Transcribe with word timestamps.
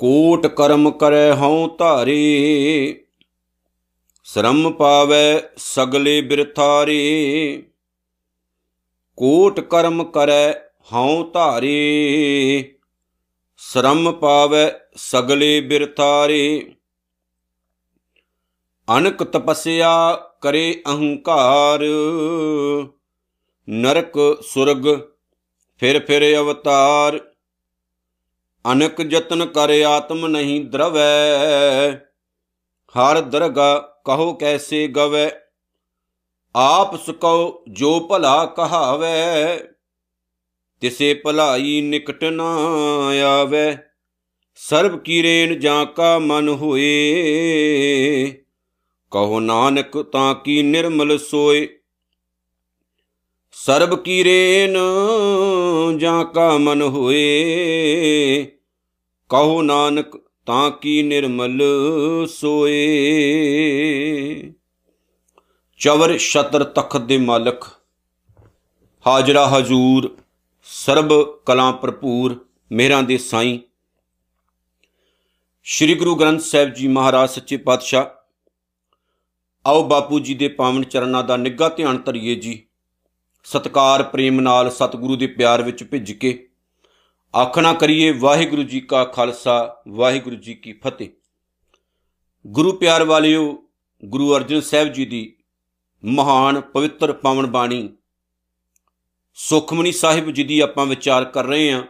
ਕੋਟ 0.00 0.46
ਕਰਮ 0.46 0.90
ਕਰੈ 0.90 1.34
ਹਉ 1.34 1.76
ਧਾਰੇ, 1.76 3.04
ਸ਼ਰਮ 4.24 4.72
ਪਾਵੈ 4.72 5.40
ਸਗਲੇ 5.56 6.20
ਬਿਰਥਾਰੇ। 6.20 7.62
ਕੋਟ 9.16 9.60
ਕਰਮ 9.60 10.04
ਕਰੈ 10.04 10.52
ਹਉ 10.92 11.30
ਧਾਰੇ, 11.30 12.74
ਸ਼ਰਮ 13.56 14.12
ਪਾਵੈ 14.12 14.70
ਸਗਲੇ 14.96 15.60
ਬਿਰਥਾਰੇ। 15.60 16.72
ਅਨਕ 18.98 19.24
ਤਪਸਿਆ 19.24 20.24
ਕਰੇ 20.40 20.82
ਅਹੰਕਾਰ। 20.86 21.80
ਨਰਕ 23.68 24.42
ਸੁਰਗ, 24.42 25.00
ਫਿਰ 25.78 26.06
ਫਿਰ 26.06 26.38
ਅਵਤਾਰ। 26.38 27.32
ਅਨਕ 28.72 29.00
ਯਤਨ 29.00 29.46
ਕਰ 29.46 29.82
ਆਤਮ 29.82 30.26
ਨਹੀਂ 30.26 30.64
ਦਰਵੈ। 30.64 31.08
ਹਰ 32.88 33.20
ਦਰਗਾ 33.20 33.78
ਕਹੋ 34.04 34.34
ਕੈਸੇ 34.34 34.88
ਗਵੈ। 34.88 35.30
ਆਪ 36.56 36.96
ਸੁਕਉ 36.96 37.64
ਜੋ 37.70 38.00
ਭਲਾ 38.00 38.46
ਕਹਾਵੈ। 38.46 39.58
ਤਿਸੇ 40.80 41.14
ਭਲਾਈ 41.14 41.80
ਨਿਕਟ 41.80 42.24
ਨਾ 42.24 42.56
ਆਵੈ। 43.26 43.76
ਸਰਬ 44.56 45.00
ਕੀਰੇਨ 45.00 45.60
ਜਾਂ 45.60 45.86
ਕਾ 45.86 46.18
ਮਨ 46.18 46.48
ਹੋਏ। 46.48 46.84
ਕਹੋ 49.10 49.40
ਨਾਨਕ 49.40 50.02
ਤਾਂ 50.02 50.34
ਕੀ 50.34 50.62
ਨਿਰਮਲ 50.62 51.18
ਸੋਏ? 51.18 51.68
ਸਰਬ 53.52 54.02
ਕੀਰੇਨ 54.02 54.76
ਜਾਂ 55.98 56.24
ਕਾ 56.24 56.56
ਮਨ 56.58 56.82
ਹੋਏ? 56.82 58.44
ਕਹੋ 59.28 59.62
ਨਾਨਕ 59.62 60.16
ਤਾਂ 60.46 60.70
ਕੀ 60.70 61.02
ਨਿਰਮਲ 61.02 61.62
ਸੋਏ? 62.28 62.74
ਚਵਰ 65.78 66.16
ਛਤਰ 66.18 66.64
ਤਖਤ 66.64 67.00
ਦੇ 67.00 67.18
ਮਾਲਕ, 67.18 67.64
ਹਾਜ਼ਰਾ 69.06 69.48
ਹਜੂਰ, 69.48 70.16
ਸਰਬ 70.64 71.38
ਕਲਾਂ 71.46 71.72
ਭਰਪੂਰ 71.72 72.46
ਮੇਰਾਂ 72.72 73.02
ਦੇ 73.02 73.18
ਸਾਈਂ। 73.18 73.58
ਸ੍ਰੀ 75.64 75.94
ਗੁਰੂ 75.94 76.14
ਗ੍ਰੰਥ 76.14 76.40
ਸਾਹਿਬ 76.40 76.74
ਜੀ 76.74 76.88
ਮਹਾਰਾਜ 76.88 77.30
ਸੱਚੇ 77.30 77.56
ਪਾਤਸ਼ਾਹ 77.56 78.17
ਆਓ 79.68 79.82
ਬਾਪੂ 79.88 80.18
ਜੀ 80.18 80.34
ਦੇ 80.34 80.48
ਪਾਵਨ 80.48 80.84
ਚਰਨਾਂ 80.84 81.24
ਦਾ 81.24 81.36
ਨਿੱਘਾ 81.36 81.68
ਧਿਆਨ 81.68 81.98
ਧਰੀਏ 81.98 82.34
ਜੀ। 82.34 82.62
ਸਤਕਾਰ 83.44 84.02
ਪ੍ਰੇਮ 84.02 84.40
ਨਾਲ 84.40 84.70
ਸਤਿਗੁਰੂ 84.70 85.16
ਦੇ 85.16 85.26
ਪਿਆਰ 85.26 85.62
ਵਿੱਚ 85.62 85.84
ਭਿੱਜ 85.84 86.12
ਕੇ 86.12 86.48
ਆਖਣਾ 87.36 87.72
ਕਰੀਏ, 87.72 88.10
ਵਾਹਿਗੁਰੂ 88.10 88.62
ਜੀ 88.62 88.80
ਕਾ 88.80 89.04
ਖਾਲਸਾ, 89.04 89.82
ਵਾਹਿਗੁਰੂ 89.88 90.36
ਜੀ 90.36 90.54
ਕੀ 90.54 90.72
ਫਤਿਹ। 90.72 91.08
ਗੁਰੂ 92.46 92.72
ਪਿਆਰ 92.72 93.04
ਵਾਲਿਓ, 93.04 93.68
ਗੁਰੂ 94.04 94.36
ਅਰਜਨ 94.36 94.60
ਸਾਹਿਬ 94.60 94.88
ਜੀ 94.88 95.04
ਦੀ 95.04 95.36
ਮਹਾਨ 96.04 96.60
ਪਵਿੱਤਰ 96.60 97.12
ਪਾਵਨ 97.12 97.46
ਬਾਣੀ 97.46 97.88
ਸੁਖਮਨੀ 99.34 99.92
ਸਾਹਿਬ 99.92 100.30
ਜੀ 100.30 100.44
ਦੀ 100.44 100.60
ਆਪਾਂ 100.60 100.86
ਵਿਚਾਰ 100.86 101.24
ਕਰ 101.24 101.46
ਰਹੇ 101.46 101.72
ਹਾਂ। 101.72 101.82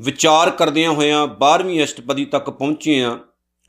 ਵਿਚਾਰ 0.00 0.50
ਕਰਦਿਆਂ 0.50 0.92
ਹੋਇਆਂ 0.92 1.26
12ਵੀਂ 1.26 1.84
ਅਸ਼ਟਪਦੀ 1.84 2.24
ਤੱਕ 2.24 2.50
ਪਹੁੰਚੇ 2.50 3.02
ਹਾਂ, 3.02 3.18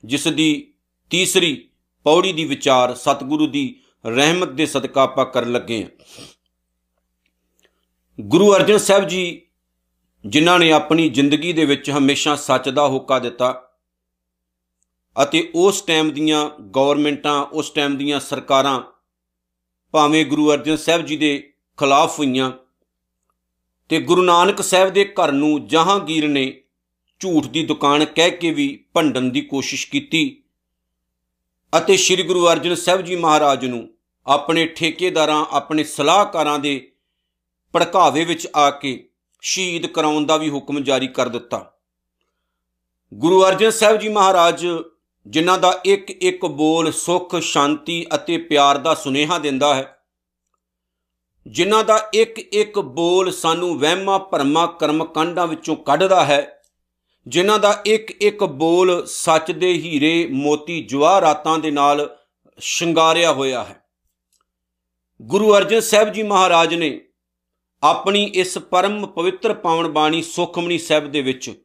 ਜਿਸ 0.05 0.27
ਦੀ 0.27 0.73
ਤੀਸਰੀ 1.09 1.69
ਪੌੜੀ 2.03 2.33
ਦੀ 2.33 2.45
ਵਿਚਾਰ 2.45 2.95
ਸਤਿਗੁਰੂ 2.95 3.47
ਦੀ 3.47 3.79
ਰਹਿਮਤ 4.05 4.49
ਦੇ 4.49 4.65
ਸਦਕਾ 4.65 5.03
ਆਪਾਂ 5.03 5.25
ਕਰਨ 5.25 5.51
ਲੱਗੇ 5.51 5.83
ਹਾਂ। 5.83 5.89
ਗੁਰੂ 8.21 8.55
ਅਰਜਨ 8.55 8.77
ਸਾਹਿਬ 8.77 9.07
ਜੀ, 9.07 9.41
ਜਿਨ੍ਹਾਂ 10.25 10.59
ਨੇ 10.59 10.71
ਆਪਣੀ 10.71 11.09
ਜ਼ਿੰਦਗੀ 11.09 11.53
ਦੇ 11.53 11.65
ਵਿੱਚ 11.65 11.91
ਹਮੇਸ਼ਾ 11.91 12.35
ਸੱਚ 12.35 12.69
ਦਾ 12.69 12.87
ਹੋਕਾ 12.87 13.19
ਦਿੱਤਾ 13.19 13.69
ਅਤੇ 15.23 15.51
ਉਸ 15.55 15.81
ਟਾਈਮ 15.81 16.11
ਦੀਆਂ 16.11 16.49
ਗਵਰਨਮੈਂਟਾਂ, 16.49 17.43
ਉਸ 17.43 17.69
ਟਾਈਮ 17.69 17.97
ਦੀਆਂ 17.97 18.19
ਸਰਕਾਰਾਂ 18.19 18.81
ਭਾਵੇਂ 19.91 20.25
ਗੁਰੂ 20.25 20.51
ਅਰਜਨ 20.51 20.77
ਸਾਹਿਬ 20.77 21.05
ਜੀ 21.05 21.17
ਦੇ 21.17 21.53
ਖਿਲਾਫ 21.79 22.19
ਹੋਈਆਂ 22.19 22.51
ਤੇ 23.89 24.01
ਗੁਰੂ 24.01 24.21
ਨਾਨਕ 24.21 24.61
ਸਾਹਿਬ 24.61 24.89
ਦੇ 24.89 25.05
ਘਰ 25.05 25.31
ਨੂੰ 25.31 25.67
ਜਹਾਂਗੀਰ 25.67 26.27
ਨੇ 26.27 26.63
ਝੂਠ 27.19 27.47
ਦੀ 27.47 27.65
ਦੁਕਾਨ 27.65 28.05
ਕਹਿ 28.05 28.31
ਕੇ 28.31 28.51
ਵੀ 28.51 28.85
ਭੰਡਣ 28.93 29.21
ਦੀ 29.21 29.41
ਕੋਸ਼ਿਸ਼ 29.41 29.87
ਕੀਤੀ। 29.87 30.42
ਅਤੇ 31.73 31.95
ਸ੍ਰੀ 31.97 32.23
ਗੁਰੂ 32.23 32.47
ਅਰਜਨ 32.47 32.75
ਸਾਹਿਬ 32.75 33.01
ਜੀ 33.01 33.15
ਮਹਾਰਾਜ 33.15 33.65
ਨੂੰ 33.65 33.87
ਆਪਣੇ 34.27 34.65
ਠੇਕੇਦਾਰਾਂ, 34.67 35.45
ਆਪਣੇ 35.51 35.83
ਸਲਾਹਕਾਰਾਂ 35.83 36.57
ਦੇ 36.59 36.91
ਭੜਕਾਵੇ 37.73 38.25
ਵਿੱਚ 38.25 38.47
ਆ 38.55 38.69
ਕੇ 38.71 38.91
ਸ਼ਹੀਦ 39.43 39.85
ਕਰਾਉਣ 39.85 40.25
ਦਾ 40.25 40.37
ਵੀ 40.37 40.49
ਹੁਕਮ 40.49 40.79
ਜਾਰੀ 40.83 41.07
ਕਰ 41.07 41.29
ਦਿੱਤਾ। 41.29 41.71
ਗੁਰੂ 43.11 43.43
ਅਰਜਨ 43.45 43.71
ਸਾਹਿਬ 43.71 43.97
ਜੀ 43.99 44.09
ਮਹਾਰਾਜ, 44.09 44.65
ਜਿਨ੍ਹਾਂ 45.25 45.57
ਦਾ 45.57 45.73
ਇੱਕ 45.85 46.09
ਇੱਕ 46.11 46.45
ਬੋਲ 46.45 46.91
ਸੁੱਖ, 46.91 47.35
ਸ਼ਾਂਤੀ 47.35 48.05
ਅਤੇ 48.15 48.37
ਪਿਆਰ 48.37 48.77
ਦਾ 48.77 48.93
ਸੁਨੇਹਾ 48.93 49.37
ਦਿੰਦਾ 49.39 49.73
ਹੈ, 49.75 49.89
ਜਿਨ੍ਹਾਂ 51.45 51.83
ਦਾ 51.83 51.97
ਇੱਕ 52.13 52.39
ਇੱਕ 52.39 52.79
ਬੋਲ 52.79 53.31
ਸਾਨੂੰ 53.31 53.77
ਵਹਿਮਾਂ 53.79 54.19
ਭਰਮਾਂ 54.21 54.67
ਕਰਮ 54.79 55.03
ਕਾਂਡਾਂ 55.05 55.47
ਵਿੱਚੋਂ 55.47 55.75
ਕੱਢਦਾ 55.77 56.23
ਹੈ 56.25 56.62
ਜਿਨ੍ਹਾਂ 57.27 57.59
ਦਾ 57.59 57.81
ਇੱਕ 57.85 58.11
ਇੱਕ 58.11 58.43
ਬੋਲ 58.43 59.05
ਸੱਚ 59.05 59.51
ਦੇ 59.51 59.73
ਹੀਰੇ 59.73 60.27
ਮੋਤੀ 60.31 60.83
ਜਵਾਹਰਾਤਾਂ 60.83 61.59
ਦੇ 61.59 61.71
ਨਾਲ 61.71 62.17
ਸ਼ਿੰਗਾਰਿਆ 62.59 63.33
ਹੋਇਆ 63.33 63.63
ਹੈ। 63.63 63.83
ਗੁਰੂ 65.21 65.55
ਅਰਜਨ 65.55 65.79
ਸਾਹਿਬ 65.79 66.11
ਜੀ 66.11 66.23
ਮਹਾਰਾਜ 66.23 66.75
ਨੇ 66.75 67.01
ਆਪਣੀ 67.83 68.23
ਇਸ 68.23 68.57
ਪਰਮ 68.57 69.05
ਪਵਿੱਤਰ 69.05 69.53
ਪਾਵਨ 69.53 69.87
ਬਾਣੀ 69.87 70.21
ਸੁਖਮਨੀ 70.21 70.77
ਸਾਹਿਬ 70.77 71.11
ਦੇ 71.11 71.21
ਵਿੱਚ 71.21 71.63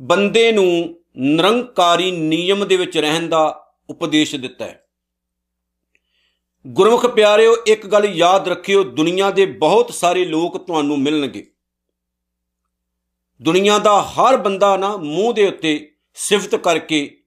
ਬੰਦੇ 0.00 0.52
ਨੂੰ 0.52 1.00
ਨਿਰੰਕਾਰੀ 1.16 2.10
ਨਿਯਮ 2.10 2.64
ਦੇ 2.64 2.76
ਵਿੱਚ 2.76 2.98
ਰਹਿਣ 2.98 3.28
ਦਾ 3.28 3.72
ਉਪਦੇਸ਼ 3.90 4.36
ਦਿੱਤਾ 4.36 4.64
ਹੈ। 4.64 4.86
ਗੁਰਮੁਖ 6.66 7.06
ਪਿਆਰਿਓ, 7.06 7.56
ਇੱਕ 7.66 7.86
ਗੱਲ 7.86 8.04
ਯਾਦ 8.04 8.48
ਰੱਖਿਓ, 8.48 8.84
ਦੁਨੀਆ 8.84 9.30
ਦੇ 9.30 9.46
ਬਹੁਤ 9.46 9.94
ਸਾਰੇ 9.94 10.24
ਲੋਕ 10.24 10.58
ਤੁਹਾਨੂੰ 10.58 10.98
ਮਿਲਣਗੇ। 10.98 11.46
ਦੁਨੀਆ 13.42 13.78
ਦਾ 13.78 14.02
ਹਰ 14.02 14.36
ਬੰਦਾ 14.36 14.76
ਨਾ 14.76 14.96
ਮੂੰਹ 14.96 15.34
ਦੇ 15.34 15.48
ਉੱਤੇ 15.48 15.94
ਸਿਫਤ 16.14 16.54
ਕਰਕੇ 16.54 17.22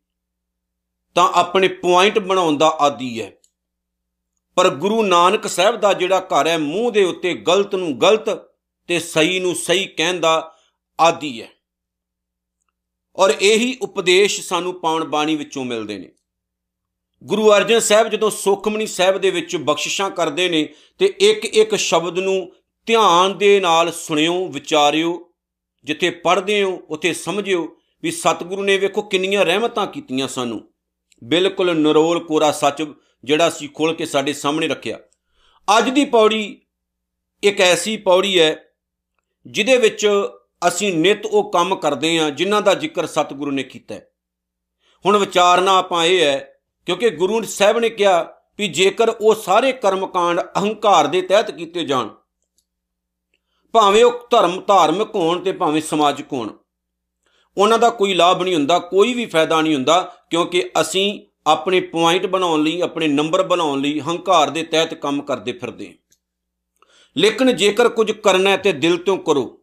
ਤਾਂ 1.15 1.29
ਆਪਣੇ 1.33 1.67
ਪੁਆਇੰਟ 1.67 2.19
ਬਣਾਉਣ 2.19 2.57
ਦਾ 2.57 2.67
ਆਦੀ 2.67 3.21
ਹੈ। 3.21 3.31
ਪਰ 4.55 4.69
ਗੁਰੂ 4.69 5.03
ਨਾਨਕ 5.03 5.47
ਸਾਹਿਬ 5.47 5.75
ਦਾ 5.75 5.93
ਜਿਹੜਾ 5.93 6.19
ਘਰ 6.19 6.47
ਹੈ, 6.47 6.57
ਮੂੰਹ 6.57 6.91
ਦੇ 6.91 7.03
ਉੱਤੇ 7.03 7.33
ਗਲਤ 7.33 7.75
ਨੂੰ 7.75 8.01
ਗਲਤ 8.01 8.29
ਤੇ 8.87 8.99
ਸਹੀ 8.99 9.39
ਨੂੰ 9.39 9.55
ਸਹੀ 9.55 9.85
ਕਹਿਣ 9.85 10.19
ਦਾ 10.19 10.55
ਆਦੀ 11.01 11.41
ਹੈ। 11.41 11.49
ਔਰ 13.15 13.33
ਇਹੀ 13.41 13.77
ਉਪਦੇਸ਼ 13.81 14.41
ਸਾਨੂੰ 14.41 14.81
ਪਾਉਣ 14.81 15.05
ਬਾਣੀ 15.05 15.35
ਵਿੱਚੋਂ 15.35 15.65
ਮਿਲਦੇ 15.65 15.97
ਨੇ। 15.97 16.11
ਗੁਰੂ 17.23 17.51
ਅਰਜਨ 17.51 17.79
ਸਾਹਿਬ 17.79 18.07
ਜਦੋਂ 18.07 18.31
ਸੁਖਮਨੀ 18.31 18.87
ਸਾਹਿਬ 18.87 19.17
ਦੇ 19.17 19.29
ਵਿੱਚ 19.29 19.55
ਬਖਸ਼ਿਸ਼ਾਂ 19.55 20.11
ਕਰਦੇ 20.11 20.49
ਨੇ 20.49 20.73
ਤੇ 20.99 21.05
ਇੱਕ 21.05 21.45
ਇੱਕ 21.45 21.75
ਸ਼ਬਦ 21.75 22.19
ਨੂੰ 22.19 22.55
ਧਿਆਨ 22.85 23.37
ਦੇ 23.37 23.59
ਨਾਲ 23.59 23.91
ਸੁਣਿਓ, 23.91 24.47
ਵਿਚਾਰਿਓ 24.47 25.29
ਜਿੱਥੇ 25.85 26.09
ਪੜ੍ਹਦੇ 26.09 26.61
ਹੋ, 26.63 26.81
ਉੱਥੇ 26.89 27.13
ਸਮਝਿਓ 27.13 27.75
ਵੀ 28.03 28.11
ਸਤਿਗੁਰੂ 28.11 28.63
ਨੇ 28.63 28.77
ਵੇਖੋ 28.77 29.01
ਕਿੰਨੀਆਂ 29.01 29.45
ਰਹਿਮਤਾਂ 29.45 29.87
ਕੀਤੀਆਂ 29.87 30.27
ਸਾਨੂੰ। 30.27 30.61
ਬਿਲਕੁਲ 31.23 31.75
ਨਰੋਲ 31.77 32.19
ਕੋਰਾ 32.19 32.51
ਸੱਚ 32.51 32.83
ਜਿਹੜਾ 33.23 33.49
ਸੀ 33.49 33.67
ਖੋਲ 33.67 33.93
ਕੇ 33.93 34.05
ਸਾਡੇ 34.05 34.33
ਸਾਹਮਣੇ 34.33 34.67
ਰੱਖਿਆ। 34.67 34.99
ਅੱਜ 35.67 35.89
ਦੀ 35.89 36.05
ਪੌੜੀ 36.05 36.61
ਇੱਕ 37.43 37.61
ਐਸੀ 37.61 37.97
ਪੌੜੀ 37.97 38.39
ਹੈ 38.39 38.55
ਜਿਹਦੇ 39.45 39.77
ਵਿੱਚ 39.77 40.07
ਅਸੀਂ 40.67 40.93
ਨਿਤ 40.93 41.25
ਉਹ 41.25 41.51
ਕੰਮ 41.51 41.75
ਕਰਦੇ 41.75 42.17
ਹਾਂ 42.19 42.31
ਜਿਨ੍ਹਾਂ 42.31 42.61
ਦਾ 42.61 42.73
ਜ਼ਿਕਰ 42.73 43.05
ਸਤਿਗੁਰੂ 43.05 43.51
ਨੇ 43.51 43.63
ਕੀਤਾ 43.63 43.95
ਹੁਣ 45.05 45.17
ਵਿਚਾਰਨਾ 45.17 45.77
ਆਪਾਂ 45.77 46.05
ਇਹ 46.05 46.23
ਹੈ, 46.25 46.53
ਕਿਉਂਕਿ 46.85 47.09
ਗੁਰੂ 47.09 47.41
ਸਾਹਿਬ 47.43 47.79
ਨੇ 47.79 47.89
ਕਿਹਾ 47.89 48.23
ਵੀ 48.57 48.67
ਜੇਕਰ 48.67 49.09
ਉਹ 49.09 49.35
ਸਾਰੇ 49.35 49.71
ਕਰਮਕਾਂਡ 49.71 50.41
ਅਹੰਕਾਰ 50.57 51.07
ਦੇ 51.07 51.21
ਤਹਿਤ 51.21 51.51
ਕੀਤੇ 51.51 51.83
ਜਾਣ 51.85 52.09
ਭਾਵੇਂ 53.73 54.03
ਉਹ 54.05 54.27
ਧਰਮ, 54.29 54.61
ਧਾਰਮਿਕ 54.61 55.15
ਹੋਣ 55.15 55.39
ਤੇ 55.39 55.51
ਭਾਵੇਂ 55.51 55.81
ਸਮਾਜਿਕ 55.81 56.33
ਹੋਣ। 56.33 56.49
ਉਹਨਾਂ 57.57 57.79
ਦਾ 57.79 57.89
ਕੋਈ 57.89 58.13
ਲਾਭ 58.13 58.43
ਨਹੀਂ 58.43 58.55
ਹੁੰਦਾ, 58.55 58.79
ਕੋਈ 58.79 59.13
ਵੀ 59.13 59.25
ਫਾਇਦਾ 59.25 59.61
ਨਹੀਂ 59.61 59.75
ਹੁੰਦਾ, 59.75 60.15
ਕਿਉਂਕਿ 60.29 60.71
ਅਸੀਂ 60.81 61.25
ਆਪਣੇ 61.47 61.79
ਪੁਆਇੰਟ 61.79 62.25
ਬਣਾਉਣ 62.25 62.63
ਲਈ, 62.63 62.81
ਆਪਣੇ 62.81 63.07
ਨੰਬਰ 63.07 63.43
ਬਣਾਉਣ 63.43 63.81
ਲਈ 63.81 63.99
ਹੰਕਾਰ 63.99 64.49
ਦੇ 64.49 64.63
ਤਹਿਤ 64.63 64.93
ਕੰਮ 64.93 65.21
ਕਰਦੇ 65.21 65.51
ਫਿਰਦੇ 65.51 65.87
ਹਾਂ। 65.87 65.93
ਲੇਕਿਨ 67.17 67.55
ਜੇਕਰ 67.55 67.89
ਕੁਝ 67.89 68.11
ਕਰਨਾ 68.11 68.49
ਹੈ 68.49 68.57
ਤੇ 68.57 68.71
ਦਿਲ 68.71 68.97
ਤੋਂ 68.97 69.17
ਕਰੋ। 69.17 69.61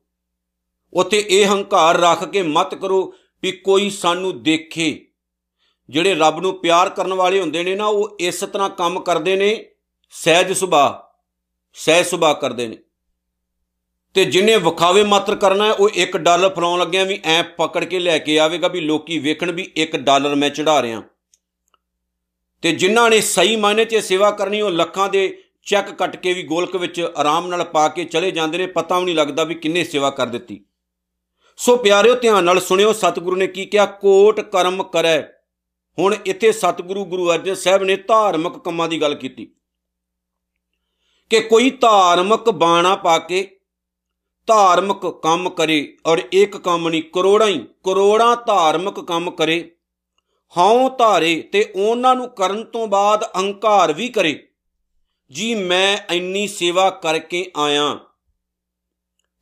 ਉਥੇ 0.93 1.27
ਇਹ 1.29 1.47
ਹੰਕਾਰ 1.47 2.01
ਰੱਖ 2.01 2.25
ਕੇ 2.25 2.43
ਮਤ 2.43 2.75
ਕਰੋ 2.75 3.15
ਵੀ 3.43 3.53
ਕੋਈ 3.53 3.91
ਸਾਨੂੰ 3.91 4.43
ਦੇਖੇ। 4.43 5.07
ਜਿਹੜੇ 5.91 6.15
ਰੱਬ 6.15 6.41
ਨੂੰ 6.41 6.61
ਪਿਆਰ 6.61 6.91
ਕਰਨ 6.91 7.15
ਵਾਲੇ 7.15 7.41
ਹੁੰਦੇ 7.41 7.63
ਨੇ 7.63 7.75
ਨਾ, 7.75 7.87
ਉਹ 7.87 8.17
ਇਸ 8.21 8.41
ਤਰ੍ਹਾਂ 8.41 8.71
ਕੰਮ 8.71 9.01
ਕਰਦੇ 9.01 9.37
ਨੇ, 9.37 9.71
ਸਹਿਜ 10.11 10.53
ਸੁਭਾ 10.53 11.13
ਸਹਿਜ 11.75 12.07
ਸੁਭਾ 12.07 12.33
ਕਰਦੇ 12.33 12.69
ਨੇ। 12.69 12.79
ਤੇ 14.15 14.25
ਜਿਨੇ 14.25 14.57
ਵਿਖਾਵੇ 14.57 15.03
ਮਾਤਰ 15.03 15.35
ਕਰਨਾ 15.35 15.67
ਹੈ, 15.67 15.73
ਉਹ 15.73 15.91
1 15.97 16.17
ਡਾਲਰ 16.17 16.55
ਫਲਾਉਣ 16.55 16.81
ਲੱਗਿਆ 16.81 17.05
ਵੀ 17.05 17.21
ਐ 17.25 17.43
ਪਕੜ 17.43 17.85
ਕੇ 17.85 17.99
ਲੈ 17.99 18.19
ਕੇ 18.19 18.39
ਆਵੇਗਾ 18.39 18.69
ਵੀ 18.69 18.81
ਲੋਕੀ 18.81 19.19
ਵੇਖਣ 19.19 19.53
ਵੀ 19.53 19.71
1 19.77 19.97
ਡਾਲਰ 19.97 20.35
ਮੈਂ 20.35 20.51
ਚੜਾ 20.51 20.83
ਰਿਆਂ 20.83 21.03
ਤੇ 22.63 22.73
ਜਿਨ੍ਹਾਂ 22.73 23.11
ਨੇ 23.11 23.21
ਸਹੀ 23.21 23.57
ਮਾਇਨੇ 23.57 23.85
'ਚ 23.85 23.97
ਸੇਵਾ 23.97 24.31
ਕਰਨੀ, 24.31 24.61
ਉਹ 24.61 24.71
ਲੱਖਾਂ 24.71 25.09
ਦੇ 25.09 25.43
ਚੈੱਕ 25.63 25.91
ਕੱਟ 25.91 26.17
ਕੇ 26.17 26.33
ਵੀ 26.33 26.43
ਗੋਲਕ 26.43 26.77
ਵਿੱਚ 26.77 27.01
ਆਰਾਮ 27.17 27.47
ਨਾਲ 27.47 27.65
ਪਾ 27.65 27.89
ਕੇ 27.89 28.05
ਚਲੇ 28.05 28.31
ਜਾਂਦੇ 28.31 28.59
ਨੇ, 28.59 28.67
ਪਤਾ 28.67 28.99
ਵੀ 28.99 29.05
ਨਹੀਂ 29.05 29.15
ਲੱਗਦਾ 29.15 29.45
ਵੀ 29.45 29.55
ਕਿੰਨੇ 29.55 29.85
ਸੇਵਾ 29.85 30.11
ਕਰ 30.11 30.27
ਦਿੱਤੀ। 30.27 30.65
ਸੋ 31.57 31.77
ਪਿਆਰਿਓ, 31.77 32.15
ਧਿਆਨ 32.15 32.45
ਨਾਲ 32.45 32.61
ਸੁਣਿਓ, 32.61 32.93
ਸਤਿਗੁਰੂ 32.93 33.37
ਨੇ 33.37 33.47
ਕੀ 33.47 33.65
ਕਿਹਾ? 33.65 33.87
ਕੋਟ 33.87 34.41
ਕਰਮ 34.41 34.83
ਕਰੈ। 34.83 35.23
ਹੁਣ 35.99 36.17
ਇੱਥੇ 36.27 36.53
ਸਤਿਗੁਰੂ 36.53 37.05
ਗੁਰੂ 37.05 37.31
ਅਰਜਨ 37.33 37.55
ਸਾਹਿਬ 37.55 37.85
ਨੇ 37.85 37.97
ਧਾਰਮਿਕ 37.97 38.59
ਕੰਮਾਂ 38.59 38.89
ਦੀ 38.89 39.01
ਗੱਲ 39.01 39.15
ਕੀਤੀ। 39.15 39.49
ਕਿ 41.31 41.41
ਕੋਈ 41.41 41.71
ਧਾਰਮਿਕ 41.71 42.51
ਬਾਣਾ 42.51 42.97
ਪਾ 42.97 43.19
ਕੇ 43.19 43.60
ਧਾਰਮਿਕ 44.47 45.21
ਕੰਮ 45.23 45.51
ਕਰੇ 45.51 45.97
ਔਰ 46.07 46.23
ਇੱਕ 46.33 46.57
ਕੰਮ 46.57 46.89
ਨਹੀਂ, 46.89 47.03
ਕਰੋੜਾਂ 47.03 47.49
ਹੀ, 47.49 47.59
ਕਰੋੜਾਂ 47.59 48.37
ਧਾਰਮਿਕ 48.47 49.01
ਕੰਮ 49.01 49.31
ਕਰੇ। 49.31 49.71
ਹਉ 50.57 50.89
ਧਾਰੇ 50.89 51.49
ਤੇ 51.53 51.73
ਉਹਨਾਂ 51.77 52.17
ਨੂੰ 52.17 52.29
ਕਰਨ 52.29 52.65
ਤੋਂ 52.65 52.87
ਬਾਅਦ 52.87 53.25
ਅਹੰਕਾਰ 53.25 53.93
ਵੀ 53.93 54.09
ਕਰੇ। 54.09 54.49
ਜੀ, 55.33 55.55
ਮੈਂ 55.55 55.99
ਇੰਨੀ 56.15 56.47
ਸੇਵਾ 56.47 56.91
ਕਰਕੇ 56.91 57.51
ਆਇਆ। 57.57 57.99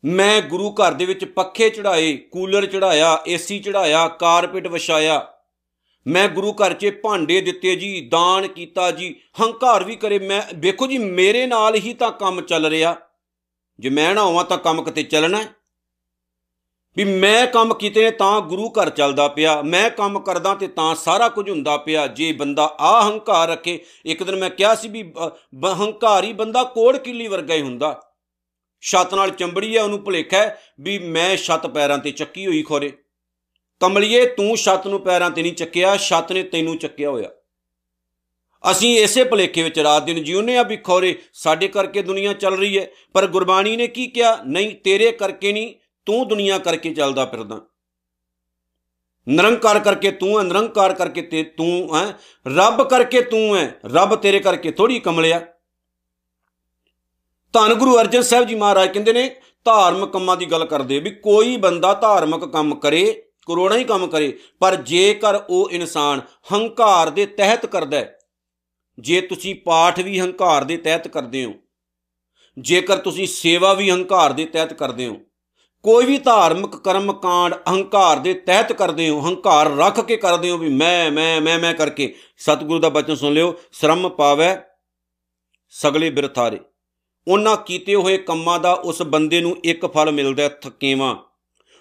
ਮੈਂ 0.04 0.42
ਗੁਰੂ 0.42 0.70
ਘਰ 0.70 0.92
ਦੇ 0.92 1.04
ਵਿੱਚ 1.04 1.24
ਪੱਖੇ 1.24 1.70
ਚੜਾਏ 1.70 2.16
ਕੂਲਰ 2.16 2.66
ਚੜਾਇਆ 2.66 3.22
ਏਸੀ 3.28 3.58
ਚੜਾਇਆ 3.58 4.08
ਕਾਰਪੇਟ 4.08 4.66
ਵਿਛਾਇਆ। 4.66 5.26
ਮੈਂ 6.06 6.28
ਗੁਰੂ 6.28 6.52
ਘਰ 6.52 6.72
'ਚ 6.72 7.00
ਭਾਂਡੇ 7.02 7.40
ਦਿੱਤੇ 7.40 7.76
ਜੀ, 7.76 8.00
ਦਾਨ 8.00 8.48
ਕੀਤਾ 8.48 8.90
ਜੀ, 8.90 9.20
ਹੰਕਾਰ 9.40 9.84
ਵੀ 9.84 9.96
ਕਰੇ। 9.96 10.18
ਮੈਂ, 10.18 10.42
ਵੇਖੋ 10.54 10.86
ਜੀ, 10.86 10.98
ਮੇਰੇ 10.98 11.46
ਨਾਲ 11.46 11.74
ਹੀ 11.74 11.94
ਤਾਂ 11.94 12.12
ਕੰਮ 12.12 12.40
ਚੱਲ 12.40 12.66
ਰਿਹਾ। 12.66 12.96
ਜੇ 13.78 13.90
ਮੈਂ 13.90 14.14
ਨਾ 14.14 14.22
ਹੋਵਾਂ 14.22 14.44
ਤਾਂ 14.44 14.58
ਕੰਮ 14.58 14.82
ਕਿਤੇ 14.82 15.02
ਚੱਲਣਾ 15.02 15.44
ਵੀ 16.96 17.04
ਮੈਂ 17.04 17.46
ਕੰਮ 17.46 17.74
ਕੀਤੇ 17.74 18.02
ਨੇ 18.04 18.10
ਤਾਂ 18.10 18.40
ਗੁਰੂ 18.40 18.68
ਘਰ 18.70 18.90
ਚੱਲਦਾ 18.90 19.26
ਪਿਆ, 19.28 19.60
ਮੈਂ 19.62 19.90
ਕੰਮ 19.90 20.18
ਕਰਦਾ 20.20 20.54
ਤੇ 20.54 20.66
ਤਾਂ 20.66 20.94
ਸਾਰਾ 20.94 21.28
ਕੁਝ 21.28 21.48
ਹੁੰਦਾ 21.50 21.76
ਪਿਆ, 21.76 22.06
ਜੇ 22.06 22.32
ਬੰਦਾ 22.32 22.64
ਆ 22.80 23.02
ਹੰਕਾਰ 23.08 23.48
ਰੱਖੇ। 23.48 23.78
ਇੱਕ 24.04 24.22
ਦਿਨ 24.22 24.36
ਮੈਂ 24.36 24.50
ਕਿਹਾ 24.50 24.74
ਸੀ 24.74 24.88
ਵੀ 24.88 25.02
ਹੰਕਾਰੀ 25.80 26.32
ਬੰਦਾ 26.32 26.64
ਕੋੜ 26.64 26.96
ਕਿੱਲੀ 26.96 27.28
ਵਰਗਾ 27.28 27.54
ਹੀ 27.54 27.62
ਹੁੰਦਾ। 27.62 28.00
ਛੱਤ 28.82 29.14
ਨਾਲ 29.14 29.30
ਚੰਬੜੀ 29.30 29.76
ਹੈ 29.76 29.82
ਉਹਨੂੰ 29.82 30.02
ਭੁਲੇਖਾ 30.04 30.50
ਵੀ 30.80 30.98
ਮੈਂ 30.98 31.36
ਛੱਤ 31.36 31.66
ਪੈਰਾਂ 31.66 31.98
ਤੇ 31.98 32.10
ਚੱਕੀ 32.10 32.46
ਹੋਈ 32.46 32.62
ਖੋਰੇ। 32.62 32.92
ਕਮਲਿਏ, 33.80 34.26
ਤੂੰ 34.26 34.56
ਛੱਤ 34.56 34.86
ਨੂੰ 34.86 35.00
ਪੈਰਾਂ 35.00 35.30
ਤੇ 35.30 35.42
ਨਹੀਂ 35.42 35.52
ਚੱਕਿਆ, 35.52 35.96
ਛੱਤ 35.96 36.32
ਨੇ 36.32 36.42
ਤੈਨੂੰ 36.42 36.76
ਚੱਕਿਆ 36.78 37.10
ਹੋਇਆ। 37.10 37.30
ਅਸੀਂ 38.64 38.98
ਇਸੇ 38.98 39.24
ਭਲੇਖੇ 39.24 39.62
ਵਿੱਚ 39.62 39.78
ਰਾਤ 39.78 40.04
ਦਿਨ 40.04 40.22
ਜਿਉਨੇ 40.24 40.56
ਆ 40.56 40.62
ਵੀ 40.62 40.76
ਖੋਰੇ 40.76 41.14
ਸਾਡੇ 41.32 41.68
ਕਰਕੇ 41.68 42.02
ਦੁਨੀਆ 42.02 42.32
ਚੱਲ 42.32 42.56
ਰਹੀ 42.56 42.78
ਹੈ, 42.78 42.86
ਪਰ 43.12 43.26
ਗੁਰਬਾਣੀ 43.26 43.76
ਨੇ 43.76 43.86
ਕੀ 43.86 44.06
ਕਿਹਾ? 44.06 44.38
ਨਹੀਂ, 44.46 44.74
ਤੇਰੇ 44.74 45.10
ਕਰਕੇ 45.12 45.52
ਨਹੀਂ, 45.52 45.74
ਤੂੰ 46.06 46.28
ਦੁਨੀਆ 46.28 46.58
ਕਰਕੇ 46.58 46.94
ਚੱਲਦਾ 46.94 47.24
ਫਿਰਦਾ। 47.24 47.60
ਨਿਰੰਕਾਰ 49.28 49.78
ਕਰਕੇ 49.78 50.10
ਤੂੰ 50.10 50.38
ਹੈ, 50.38 50.42
ਨਿਰੰਕਾਰ 50.44 50.92
ਕਰਕੇ 50.92 51.22
ਤੇ 51.22 51.42
ਤੂੰ 51.42 51.96
ਹੈ, 51.96 52.18
ਰੱਬ 52.46 52.82
ਕਰਕੇ 52.88 53.20
ਤੂੰ 53.20 53.56
ਹੈ, 53.56 53.80
ਰੱਬ 53.94 54.14
ਤੇਰੇ 54.14 54.38
ਕਰਕੇ 54.38 54.70
ਥੋੜੀ 54.70 55.00
ਕਮਲਿਆ। 55.00 55.40
ਧੰਨ 57.54 57.74
ਗੁਰੂ 57.74 57.98
ਅਰਜਨ 58.00 58.22
ਸਾਹਿਬ 58.22 58.46
ਜੀ 58.46 58.54
ਮਹਾਰਾਜ 58.54 58.92
ਕਹਿੰਦੇ 58.92 59.12
ਨੇ, 59.12 59.30
ਧਾਰਮਿਕ 59.64 60.10
ਕੰਮਾਂ 60.10 60.36
ਦੀ 60.36 60.46
ਗੱਲ 60.46 60.64
ਕਰਦੇ 60.64 60.98
ਵੀ 60.98 61.10
ਕੋਈ 61.10 61.56
ਬੰਦਾ 61.56 61.94
ਧਾਰਮਿਕ 61.94 62.44
ਕੰਮ 62.44 62.74
ਕਰੇ, 62.74 63.22
ਕਰੋੜਾਂ 63.46 63.78
ਹੀ 63.78 63.84
ਕੰਮ 63.84 64.06
ਕਰੇ, 64.06 64.38
ਪਰ 64.60 64.74
ਜੇਕਰ 64.76 65.40
ਉਹ 65.50 65.70
ਇਨਸਾਨ 65.70 66.20
ਹੰਕਾਰ 66.52 67.10
ਦੇ 67.10 67.26
ਤਹਿਤ 67.26 67.66
ਕਰਦਾ 67.66 67.96
ਹੈ 67.96 68.17
ਜੇ 68.98 69.20
ਤੁਸੀਂ 69.20 69.54
ਪਾਠ 69.56 70.00
ਵੀ 70.00 70.18
ਹੰਕਾਰ 70.20 70.64
ਦੇ 70.64 70.76
ਤਹਿਤ 70.76 71.08
ਕਰਦੇ 71.08 71.44
ਹੋ, 71.44 71.52
ਜੇਕਰ 72.56 72.98
ਤੁਸੀਂ 72.98 73.26
ਸੇਵਾ 73.26 73.72
ਵੀ 73.74 73.90
ਹੰਕਾਰ 73.90 74.32
ਦੇ 74.32 74.44
ਤਹਿਤ 74.46 74.72
ਕਰਦੇ 74.72 75.06
ਹੋ, 75.06 75.16
ਕੋਈ 75.84 76.06
ਵੀ 76.06 76.16
ਧਾਰਮਿਕ 76.18 76.76
ਕਰਮ 76.76 77.12
ਕਾਂਡ 77.14 77.54
ਅਹੰਕਾਰ 77.56 78.18
ਦੇ 78.18 78.32
ਤਹਿਤ 78.36 78.72
ਕਰਦੇ 78.72 79.08
ਹੋ, 79.08 79.20
ਹੰਕਾਰ 79.20 79.70
ਰੱਖ 79.76 80.00
ਕੇ 80.00 80.16
ਕਰਦੇ 80.16 80.50
ਹੋ 80.50 80.56
ਵੀ 80.58 80.68
ਮੈਂ 80.70 81.10
ਮੈਂ 81.10 81.40
ਮੈਂ 81.40 81.58
ਮੈਂ 81.58 81.72
ਕਰਕੇ, 81.74 82.14
ਸਤਿਗੁਰੂ 82.38 82.78
ਦਾ 82.78 82.88
ਬਚਨ 82.88 83.14
ਸੁਣ 83.14 83.32
ਲਿਓ, 83.32 83.54
ਸ਼ਰਮ 83.72 84.08
ਪਾਵੇ, 84.08 84.56
ਸਗਲੇ 85.74 86.10
ਬਿਰਥਾਰੇ 86.10 86.58
ਉਹਨਾਂ 87.26 87.56
ਕੀਤੇ 87.56 87.94
ਹੋਏ 87.94 88.16
ਕੰਮਾਂ 88.18 88.58
ਦਾ 88.60 88.72
ਉਸ 88.72 89.02
ਬੰਦੇ 89.04 89.40
ਨੂੰ 89.40 89.56
ਇੱਕ 89.64 89.86
ਫਲ 89.86 90.10
ਮਿਲਦਾ 90.12 90.48
ਥਕੇਵਾ। 90.62 91.16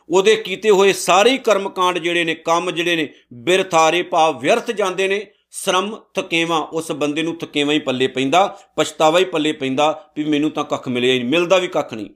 ਉਹਦੇ 0.09 0.35
ਕੀਤੇ 0.35 0.69
ਹੋਏ 0.69 0.93
ਸਾਰੇ 0.93 1.37
ਕਰਮ 1.39 1.69
ਕਾਂਡ 1.69 1.97
ਜਿਹੜੇ 1.97 2.23
ਨੇ, 2.23 2.35
ਕੰਮ 2.35 2.71
ਜਿਹੜੇ 2.71 2.95
ਨੇ 2.95 3.07
ਬਿਰਥਾਰੇ 3.35 4.01
ਭਾਵ 4.03 4.39
ਵਿਅਰਥ 4.39 4.71
ਜਾਂਦੇ 4.71 5.07
ਨੇ 5.07 5.25
ਸ਼ਰਮ 5.51 6.01
ਥਕੇਵਾ, 6.13 6.57
ਉਸ 6.57 6.91
ਬੰਦੇ 6.91 7.23
ਨੂੰ 7.23 7.37
ਥਕੇਵਾ 7.37 7.73
ਹੀ 7.73 7.79
ਪੱਲੇ 7.79 8.07
ਪੈਂਦਾ, 8.07 8.59
ਪਛਤਾਵਾ 8.75 9.19
ਹੀ 9.19 9.25
ਪੱਲੇ 9.25 9.51
ਪੈਂਦਾ 9.51 10.11
ਵੀ 10.17 10.23
ਮੈਨੂੰ 10.23 10.51
ਤਾਂ 10.51 10.63
ਕੱਖ 10.63 10.87
ਮਿਲਿਆ 10.87 11.13
ਹੀ 11.13 11.19
ਨਹੀਂ, 11.19 11.29
ਮਿਲਦਾ 11.29 11.57
ਵੀ 11.57 11.67
ਕੱਖ 11.67 11.93
ਨਹੀਂ। 11.93 12.09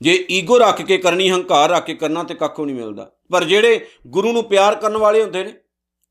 ਜੇ 0.00 0.26
ਈਗੋ 0.30 0.58
ਰੱਖ 0.58 0.82
ਕੇ 0.82 0.98
ਕਰਨੀ, 0.98 1.30
ਹੰਕਾਰ 1.30 1.70
ਰੱਖ 1.70 1.84
ਕੇ 1.84 1.94
ਕਰਨਾ 1.94 2.22
ਤੇ 2.22 2.34
ਕੱਖ 2.34 2.60
ਨਹੀਂ 2.60 2.76
ਮਿਲਦਾ। 2.76 3.12
ਪਰ 3.32 3.44
ਜਿਹੜੇ 3.44 3.88
ਗੁਰੂ 4.06 4.32
ਨੂੰ 4.32 4.44
ਪਿਆਰ 4.44 4.74
ਕਰਨ 4.74 4.96
ਵਾਲੇ 4.96 5.22
ਹੁੰਦੇ 5.22 5.44
ਨੇ, 5.44 5.54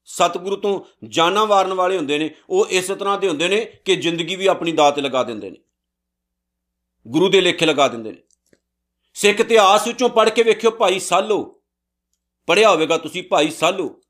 ਸਤਿਗੁਰੂ 0.05 0.55
ਤੋਂ 0.55 0.81
ਜਾਨਾਂ 1.07 1.45
ਵਾਰਨ 1.45 1.73
ਵਾਲੇ 1.73 1.97
ਹੁੰਦੇ 1.97 2.17
ਨੇ, 2.17 2.35
ਉਹ 2.49 2.67
ਇਸ 2.67 2.87
ਤਰ੍ਹਾਂ 2.87 3.17
ਦੇ 3.17 3.27
ਹੁੰਦੇ 3.27 3.47
ਨੇ 3.47 3.65
ਕਿ 3.85 3.95
ਜ਼ਿੰਦਗੀ 3.95 4.35
ਵੀ 4.35 4.47
ਆਪਣੀ 4.47 4.71
ਦਾਅ 4.71 4.91
ਤੇ 4.91 5.01
ਲਗਾ 5.01 5.23
ਦਿੰਦੇ 5.23 5.49
ਨੇ। 5.49 5.57
ਗੁਰੂ 7.07 7.29
ਦੇ 7.29 7.41
ਲੇਖੇ 7.41 7.65
ਲਗਾ 7.65 7.87
ਦਿੰਦੇ 7.87 8.11
ਨੇ। 8.11 8.17
ਸਿੱਖ 9.13 9.39
ਇਤਿਹਾਸ 9.39 9.87
ਵਿੱਚੋਂ 9.87 10.09
ਪੜ੍ਹ 10.09 10.29
ਕੇ 10.29 10.43
ਵੇਖਿਓ, 10.43 10.71
ਭਾਈ 10.71 10.99
ਸਾਲੋ 10.99 11.61
ਪੜਿਆ 12.47 12.71
ਹੋਵੇਗਾ 12.71 12.97
ਤੁਸੀਂ, 12.97 13.23
ਭਾਈ 13.23 13.49
ਸਾਲੋ। 13.49 14.01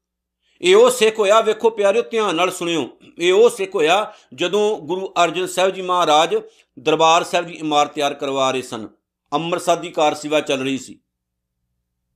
ਇਹ 0.62 0.76
ਉਹ 0.76 0.90
ਸਿੱਖ 0.90 1.20
ਹੋਇਆ, 1.20 1.40
ਵੇਖੋ 1.42 1.70
ਪਿਆਰਿਓ, 1.70 2.02
ਧਿਆਨ 2.02 2.36
ਨਾਲ 2.36 2.52
ਸੁਣਿਓ। 2.52 2.90
ਇਹ 3.20 3.34
ਉਹ 3.34 3.50
ਸਿੱਖ 3.50 3.76
ਹੋਇਆ 3.76 4.14
ਜਦੋਂ 4.34 4.78
ਗੁਰੂ 4.78 5.14
ਅਰਜਨ 5.24 5.48
ਸਾਹਿਬ 5.48 5.74
ਜੀ 5.74 5.82
ਮਹਾਰਾਜ 5.82 6.36
ਦਰਬਾਰ 6.80 7.24
ਸਾਹਿਬ 7.24 7.46
ਦੀ 7.46 7.54
ਇਮਾਰਤ 7.54 7.94
ਤਿਆਰ 7.94 8.14
ਕਰਵਾ 8.14 8.52
ਰਹੇ 8.52 8.62
ਸਨ। 8.62 8.88
ਅੰਮ੍ਰਿਤਸਰ 9.34 9.76
ਦੀ 9.76 9.90
ਕਾਰ 9.92 10.16
ਸੇਵਾ 10.16 10.40
ਚੱਲ 10.40 10.62
ਰਹੀ 10.62 10.78
ਸੀ। 10.78 11.00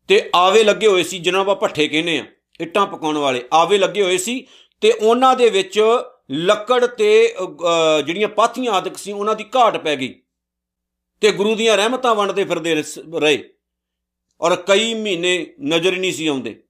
ਤੇ 0.08 0.30
ਆਵੇ 0.36 0.64
ਲੱਗੇ 0.64 0.88
ਹੋਏ 0.88 1.04
ਸੀ, 1.04 1.20
ਜਿਹਨਾਂ 1.20 1.42
ਆਪਾਂ 1.42 1.56
ਭੱਠੇ 1.56 1.88
ਕਹਿੰਦੇ 1.88 2.18
ਆ 2.20 2.26
ਇੱਟਾਂ 2.60 2.88
ਪਕਾਉਣ 2.88 3.18
ਵਾਲੇ। 3.18 3.44
ਆਵੇ 3.54 3.78
ਲੱਗੇ 3.78 4.02
ਹੋਏ 4.04 4.18
ਸੀ 4.18 4.46
ਤੇ 4.82 4.92
ਉਹਨਾਂ 4.92 5.36
ਦੇ 5.36 5.50
ਵਿੱਚ 5.50 5.82
ਲੱਕੜ 6.32 6.86
ਤੇ 6.86 7.36
ਜਿਹੜੀਆਂ 8.06 8.28
ਪਾਥੀਆਂ 8.28 8.72
ਆਦਿਕ 8.74 8.98
ਸੀ, 8.98 9.12
ਉਹਨਾਂ 9.12 9.36
ਦੀ 9.36 9.46
ਘਾਟ 9.56 9.78
ਪੈ 9.78 9.96
ਗਈ। 9.96 10.14
ਤੇ 11.22 11.32
ਗੁਰੂ 11.32 11.56
ਦੀਆਂ 11.56 11.78
ਰਹਿਮਤਾਂ 11.78 12.16
ਵੰਡਦੇ 12.16 12.44
ਫਿਰਦੇ 12.44 12.84
ਰਹੇ। 13.16 13.50
ਔਰ 14.42 14.56
ਕਈ 14.56 14.94
ਮਹੀਨੇ 14.94 15.54
ਨਜ਼ਰ 15.64 15.98
ਨਹੀਂ 15.98 16.14
ਸੀ 16.14 16.28
ਆਉਂਦੇ। 16.28 16.64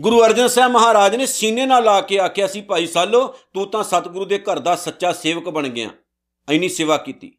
ਗੁਰੂ 0.00 0.24
ਅਰਜਨ 0.24 0.48
ਸਾਹਿਬ 0.48 0.72
ਮਹਾਰਾਜ 0.72 1.16
ਨੇ 1.16 1.26
ਸੀਨੇ 1.26 1.66
ਨਾਲ 1.66 1.84
ਲਾ 1.84 2.00
ਕੇ 2.00 2.18
ਆਖਿਆ 2.18 2.46
ਸੀ, 2.46 2.60
ਭਾਈ 2.60 2.86
ਸਾਲੋ, 2.86 3.34
ਤੂੰ 3.54 3.70
ਤਾਂ 3.70 3.84
ਸਤਿਗੁਰੂ 3.84 4.24
ਦੇ 4.24 4.38
ਘਰ 4.38 4.58
ਦਾ 4.58 4.76
ਸੱਚਾ 4.76 5.12
ਸੇਵਕ 5.12 5.48
ਬਣ 5.48 5.68
ਗਿਆ। 5.68 5.90
ਐਨੀ 6.50 6.68
ਸੇਵਾ 6.68 6.96
ਕੀਤੀ। 6.96 7.36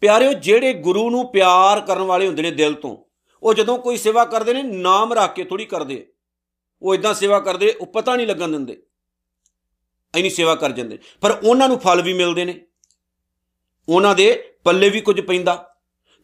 ਪਿਆਰਿਓ, 0.00 0.32
ਜਿਹੜੇ 0.32 0.72
ਗੁਰੂ 0.72 1.10
ਨੂੰ 1.10 1.32
ਪਿਆਰ 1.32 1.80
ਕਰਨ 1.80 2.02
ਵਾਲੇ 2.02 2.26
ਹੁੰਦੇ 2.26 2.42
ਨੇ 2.42 2.50
ਦਿਲ 2.50 2.74
ਤੋਂ, 2.74 2.96
ਉਹ 3.42 3.54
ਜਦੋਂ 3.54 3.78
ਕੋਈ 3.78 3.96
ਸੇਵਾ 3.96 4.24
ਕਰਦੇ 4.24 4.52
ਨੇ, 4.52 4.62
ਨਾਮ 4.62 5.12
ਰੱਖ 5.12 5.34
ਕੇ 5.34 5.44
ਥੋੜੀ 5.44 5.64
ਕਰਦੇ। 5.64 6.12
ਉਹ 6.82 6.94
ਇਦਾਂ 6.94 7.14
ਸੇਵਾ 7.14 7.40
ਕਰਦੇ, 7.40 7.76
ਉਹ 7.80 7.86
ਪਤਾ 7.86 8.16
ਨਹੀਂ 8.16 8.26
ਲੱਗਣ 8.26 8.48
ਦਿੰਦੇ। 8.48 8.82
ਐਨੀ 10.14 10.30
ਸੇਵਾ 10.30 10.54
ਕਰ 10.54 10.72
ਜਾਂਦੇ 10.72 10.98
ਪਰ 11.20 11.38
ਉਹਨਾਂ 11.44 11.68
ਨੂੰ 11.68 11.78
ਫਲ 11.78 12.02
ਵੀ 12.02 12.14
ਮਿਲਦੇ 12.14 12.44
ਨੇ। 12.44 12.66
ਉਹਨਾਂ 13.88 14.14
ਦੇ 14.14 14.54
ਪੱਲੇ 14.64 14.90
ਵੀ 14.90 15.00
ਕੁਝ 15.00 15.20
ਪੈਂਦਾ। 15.20 15.71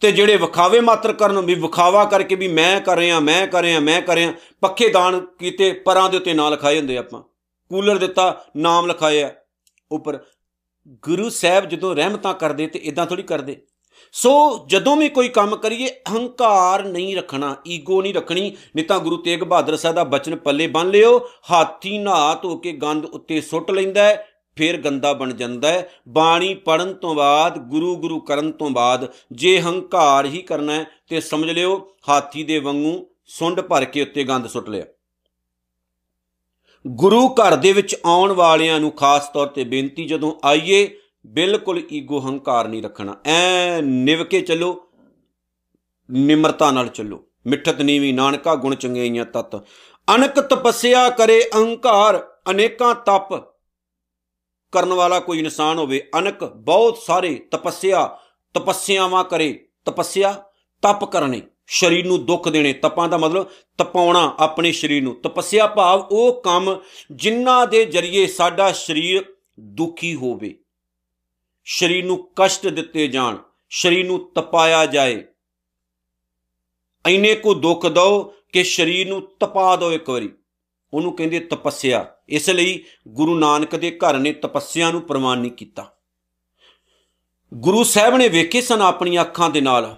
ਤੇ 0.02 0.12
ਜਿਹੜੇ 0.12 0.37
ਵਿਖਾਵੇ 0.37 0.81
ਮਾਤਰ 0.81 1.12
ਕਰਨ, 1.12 1.40
ਵੀ 1.40 1.55
ਵਿਖਾਵਾ 1.55 2.05
ਕਰਕੇ 2.05 2.35
ਵੀ 2.35 2.49
ਮੈਂ 2.49 2.81
ਕਰ 2.81 2.97
ਰਿਹਾ 2.97 3.21
ਮੈਂ 3.21 3.47
ਕਰ 3.47 3.62
ਰਿਹਾ 3.62 3.81
ਮੈਂ 3.81 4.00
ਕਰ 4.02 4.14
ਰਿਹਾ 4.14 4.33
ਪੱਖੇ 4.61 4.88
ਦਾਨ 4.88 5.21
ਕੀਤੇ, 5.38 5.73
ਪਰਾਂ 5.73 6.09
ਦੇ 6.11 6.17
ਉੱਤੇ 6.17 6.35
ਨਾਂ 6.35 6.50
ਲਿਖਾਏ 6.50 6.78
ਹੁੰਦੇ 6.78 6.97
ਆਪਾਂ। 6.97 7.23
ਕੂਲਰ 7.71 7.99
ਦਿੱਤਾ, 7.99 8.45
ਨਾਮ 8.57 8.87
ਲਿਖਾਏ 8.87 9.23
ਆ 9.23 9.31
ਉੱਪਰ, 9.90 10.19
ਗੁਰੂ 11.02 11.28
ਸਾਹਿਬ 11.31 11.64
ਜਦੋਂ 11.64 11.95
ਰਹਿਮਤਾਂ 11.97 12.35
ਕਰਦੇ 12.35 12.67
ਤੇ 12.67 12.78
ਇਦਾਂ 12.78 13.07
ਥੋੜੀ 13.07 13.23
ਕਰਦੇ। 13.23 13.57
ਸੋ 14.12 14.64
ਜਦੋਂ 14.67 14.97
ਵੀ 14.97 15.09
ਕੋਈ 15.09 15.28
ਕੰਮ 15.28 15.57
ਕਰੀਏ, 15.57 15.88
ਅਹੰਕਾਰ 15.88 16.85
ਨਹੀਂ 16.85 17.17
ਰੱਖਣਾ, 17.17 17.57
ਈਗੋ 17.69 18.02
ਨਹੀਂ 18.02 18.14
ਰੱਖਣੀ, 18.14 18.57
ਨਹੀਂ 18.76 18.87
ਤਾਂ 18.87 18.99
ਗੁਰੂ 18.99 19.17
ਤੇਗ 19.17 19.40
ਬਹਾਦਰ 19.40 19.76
ਸਾਹਿਬ 19.76 19.97
ਦਾ 19.97 20.05
ਬਚਨ 20.05 20.37
ਪੱਲੇ 20.37 20.67
ਬੰਨ 20.67 20.90
ਲਿਓ, 20.90 21.19
ਹਾਥੀ 21.50 21.99
ਨਹਾ 21.99 22.35
ਧੋ 22.35 22.57
ਕੇ 22.57 22.73
ਗੰਦ 22.73 23.05
ਉੱਤੇ 23.05 23.40
ਸੁੱਟ 23.40 23.71
ਲੈਂਦਾ 23.71 24.02
ਹੈ 24.02 24.26
ਫਿਰ 24.59 24.77
ਗੰਦਾ 24.77 25.12
ਬਣ 25.12 25.33
ਜਾਂਦਾ 25.33 25.69
ਹੈ। 25.69 25.91
ਬਾਣੀ 26.09 26.55
ਪੜਨ 26.55 26.95
ਤੋਂ 26.95 27.15
ਬਾਅਦ, 27.15 27.59
ਗੁਰੂ 27.59 27.97
ਗੁਰੂ 27.97 28.21
ਕਰਨ 28.21 28.53
ਤੋਂ 28.53 28.71
ਬਾਅਦ 28.71 29.12
ਜੇ 29.33 29.61
ਹੰਕਾਰ 29.61 30.27
ਹੀ 30.27 30.43
ਕਰਨਾ 30.43 30.73
ਹੈ 30.73 30.85
ਤੇ 31.09 31.21
ਸਮਝ 31.21 31.50
ਲਿਓ, 31.50 31.91
ਹਾਥੀ 32.09 32.43
ਦੇ 32.45 32.59
ਵਾਂਗੂ 32.59 33.07
ਸੁੰਡ 33.27 33.61
ਭਰ 33.61 33.85
ਕੇ 33.85 34.03
ਉੱਤੇ 34.03 34.25
ਗੰਦ 34.25 34.47
ਸੁੱਟ 34.47 34.69
ਲਿਆ। 34.69 34.85
ਗੁਰੂ 36.87 37.29
ਘਰ 37.29 37.57
ਦੇ 37.57 37.73
ਵਿੱਚ 37.73 37.97
ਆਉਣ 38.07 38.33
ਵਾਲਿਆਂ 38.33 38.81
ਨੂੰ 38.81 38.91
ਖਾਸ 38.91 39.29
ਤੌਰ 39.29 39.47
ਤੇ 39.47 39.65
ਬੇਨਤੀ, 39.65 40.05
ਜਦੋਂ 40.05 40.33
ਆਈਏ 40.45 40.88
ਬਿਲਕੁਲ 41.27 41.83
ਈਗੋ 41.93 42.21
ਹੰਕਾਰ 42.21 42.69
ਨਹੀਂ 42.69 42.83
ਰੱਖਣਾ। 42.83 43.17
ਐ 43.25 43.81
ਨਿਵ 43.81 44.25
ਕੇ 44.25 44.41
ਚੱਲੋ, 44.41 44.88
ਨਿਮਰਤਾ 46.11 46.71
ਨਾਲ 46.71 46.88
ਚੱਲੋ। 46.88 47.25
ਮਿੱਠਤ 47.47 47.81
ਨੀਵੀ 47.81 48.12
ਨਾਨਕਾ 48.12 48.55
ਗੁਣ 48.55 48.75
ਚੰਗੇਈਆਂ 48.75 49.25
ਤਤ। 49.25 49.57
ਅਨਕ 50.15 50.41
ਤਪੱਸਿਆ 50.41 51.11
ਕਰੇ 51.11 51.43
ਅਹੰਕਾਰ, 51.55 52.27
ਅਨੇਕਾਂ 52.50 52.95
ਤਪ 52.95 53.58
ਕਰਨ 54.72 54.92
ਵਾਲਾ 54.92 55.20
ਕੋਈ 55.20 55.38
ਇਨਸਾਨ 55.38 55.78
ਹੋਵੇ, 55.78 56.08
ਅਨਕ 56.18 56.44
ਬਹੁਤ 56.44 56.98
ਸਾਰੇ 56.98 57.34
ਤਪੱਸਿਆ, 57.50 58.18
ਤਪੱਸਿਆਵਾਂ 58.54 59.25
ਕਰੇ, 59.25 59.68
ਤਪੱਸਿਆ 59.84 60.32
ਤਪ 60.82 61.04
ਕਰਨੇ, 61.04 61.42
ਸਰੀਰ 61.66 62.06
ਨੂੰ 62.06 62.26
ਦੁੱਖ 62.26 62.48
ਦੇਣੇ। 62.48 62.72
ਤਪਾਂ 62.72 63.08
ਦਾ 63.08 63.16
ਮਤਲਬ 63.16 63.46
ਤਪਾਉਣਾ 63.78 64.37
ਆਪਣੇ 64.38 64.72
ਸਰੀਰ 64.72 65.02
ਨੂੰ। 65.02 65.14
ਤਪੱਸਿਆ 65.20 65.66
ਭਾਵ 65.66 66.00
ਉਹ 66.10 66.42
ਕੰਮ 66.42 66.80
ਜਿਨ੍ਹਾਂ 67.12 67.66
ਦੇ 67.66 67.84
ਜਰੀਏ 67.84 68.26
ਸਾਡਾ 68.26 68.72
ਸਰੀਰ 68.72 69.25
ਦੁਖੀ 69.60 70.14
ਹੋਵੇ। 70.14 70.58
ਸਰੀਰ 71.64 72.04
ਨੂੰ 72.04 72.30
ਕਸ਼ਟ 72.37 72.66
ਦਿੱਤੇ 72.66 73.06
ਜਾਣ, 73.06 73.37
ਸਰੀਰ 73.70 74.06
ਨੂੰ 74.06 74.30
ਤਪਾਇਆ 74.32 74.87
ਜਾਏ। 74.87 75.25
ਐਨੇ 77.06 77.34
ਕੋ 77.34 77.54
ਦੁੱਖ 77.54 77.87
ਦੋ 77.87 78.34
ਕਿ 78.52 78.64
ਸਰੀਰ 78.64 79.08
ਨੂੰ 79.08 79.22
ਤਪਾ 79.40 79.76
ਦੋ 79.76 79.92
ਇੱਕ 79.92 80.08
ਵਾਰੀ। 80.10 80.32
ਉਹਨੂੰ 80.95 81.12
ਕਹਿੰਦੇ 81.16 81.38
ਤਪੱਸਿਆ। 81.40 82.07
ਇਸ 82.28 82.50
ਲਈ 82.50 82.85
ਗੁਰੂ 83.09 83.38
ਨਾਨਕ 83.38 83.76
ਦੇ 83.76 83.90
ਘਰ 83.90 84.18
ਨੇ 84.18 84.33
ਤਪੱਸਿਆ 84.33 84.90
ਨੂੰ 84.90 85.02
ਪ੍ਰਮਾਣ 85.02 85.38
ਨਹੀਂ 85.38 85.52
ਕੀਤਾ। 85.52 85.95
ਗੁਰੂ 87.54 87.85
ਸਾਹਿਬ 87.85 88.16
ਨੇ 88.16 88.28
ਵੇਖੇ 88.28 88.61
ਸਨ 88.61 88.83
ਆਪਣੀਆਂ 88.83 89.23
ਅੱਖਾਂ 89.23 89.50
ਦੇ 89.50 89.61
ਨਾਲ, 89.61 89.97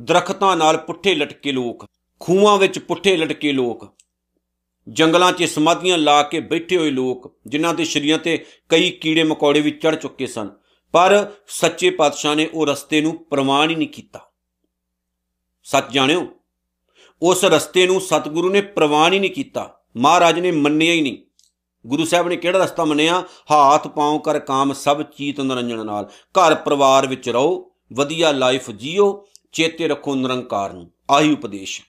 ਦਰਖਤਾਂ 0.00 0.56
ਨਾਲ 0.56 0.76
ਪੁੱਠੇ 0.76 1.14
ਲਟਕੇ 1.14 1.52
ਲੋਕ, 1.52 1.86
ਖੂਹਾਂ 2.20 2.56
ਵਿੱਚ 2.58 2.78
ਪੁੱਠੇ 2.78 3.16
ਲਟਕੇ 3.16 3.52
ਲੋਕ, 3.52 3.86
ਜੰਗਲਾਂ 4.88 5.32
'ਚ 5.32 5.44
ਸਮਾਧੀਆਂ 5.44 5.98
ਲਾ 5.98 6.22
ਕੇ 6.22 6.40
ਬੈਠੇ 6.40 6.76
ਹੋਏ 6.76 6.90
ਲੋਕ, 6.90 7.40
ਜਿਨ੍ਹਾਂ 7.46 7.74
ਦੇ 7.74 7.84
ਸ਼ਰੀਰਾਂ 7.84 8.18
ਤੇ 8.18 8.44
ਕਈ 8.68 8.90
ਕੀੜੇ 8.90 9.24
ਮਕੌੜੇ 9.24 9.60
ਵੀ 9.60 9.70
ਚੜ 9.70 9.94
ਚੁੱਕੇ 9.94 10.26
ਸਨ। 10.26 10.50
ਪਰ 10.92 11.32
ਸੱਚੇ 11.48 11.90
ਪਾਤਸ਼ਾਹ 11.90 12.34
ਨੇ 12.34 12.48
ਉਹ 12.54 12.66
ਰਸਤੇ 12.66 13.00
ਨੂੰ 13.00 13.24
ਪ੍ਰਮਾਣ 13.24 13.70
ਹੀ 13.70 13.74
ਨਹੀਂ 13.74 13.88
ਕੀਤਾ। 13.88 14.20
ਸੱਚ 15.64 15.92
ਜਾਣਿਓ, 15.92 16.26
ਉਸ 17.22 17.44
ਰਸਤੇ 17.44 17.86
ਨੂੰ 17.86 18.00
ਸਤਿਗੁਰੂ 18.00 18.50
ਨੇ 18.50 18.60
ਪ੍ਰਵਾਨ 18.60 19.12
ਹੀ 19.12 19.18
ਨਹੀਂ 19.18 19.30
ਕੀਤਾ। 19.30 19.77
ਮਹਾਰਾਜ 19.98 20.40
ਨੇ 20.40 20.50
ਮੰਨਿਆ 20.50 20.92
ਹੀ 20.92 21.00
ਨਹੀਂ। 21.00 21.18
ਗੁਰੂ 21.86 22.04
ਸਾਹਿਬ 22.04 22.28
ਨੇ 22.28 22.36
ਕਿਹੜਾ 22.36 22.58
ਰਸਤਾ 22.58 22.84
ਮੰਨਿਆ? 22.84 23.24
ਹਾਥ, 23.50 23.88
ਪਾਉ 23.88 24.18
ਕਰ 24.18 24.38
ਕਾਮ, 24.38 24.72
ਸਭ 24.72 25.02
ਚੀਤ 25.02 25.40
ਨਰੰਜਨ 25.40 25.86
ਨਾਲ। 25.86 26.04
ਘਰ 26.04 26.54
ਪਰਿਵਾਰ 26.54 27.06
ਵਿੱਚ 27.06 27.28
ਰਹੋ, 27.28 27.70
ਵਧੀਆ 27.92 28.32
ਲਾਈਫ 28.32 28.70
ਜੀਓ, 28.70 29.26
ਚੇਤੇ 29.52 29.88
ਰੱਖੋ 29.88 30.14
ਨਿਰੰਕਾਰ 30.14 30.72
ਨੂੰ। 30.72 30.90
ਆਹੀ 31.10 31.32
ਉਪਦੇਸ਼ 31.32 31.82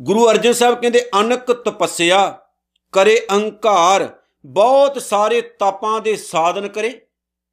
ਗੁਰੂ 0.00 0.30
ਅਰਜਨ 0.30 0.52
ਸਾਹਿਬ 0.52 0.80
ਕਹਿੰਦੇ, 0.80 1.10
ਅਨਕ 1.20 1.52
ਤਪੱਸਿਆ 1.52 2.38
ਕਰੇ 2.92 3.26
ਅਹੰਕਾਰ 3.30 4.16
ਬਹੁਤ 4.46 5.02
ਸਾਰੇ 5.02 5.40
ਤਪਾਂ 5.40 6.00
ਦੇ 6.00 6.16
ਸਾਧਨ 6.16 6.68
ਕਰੇ, 6.68 7.06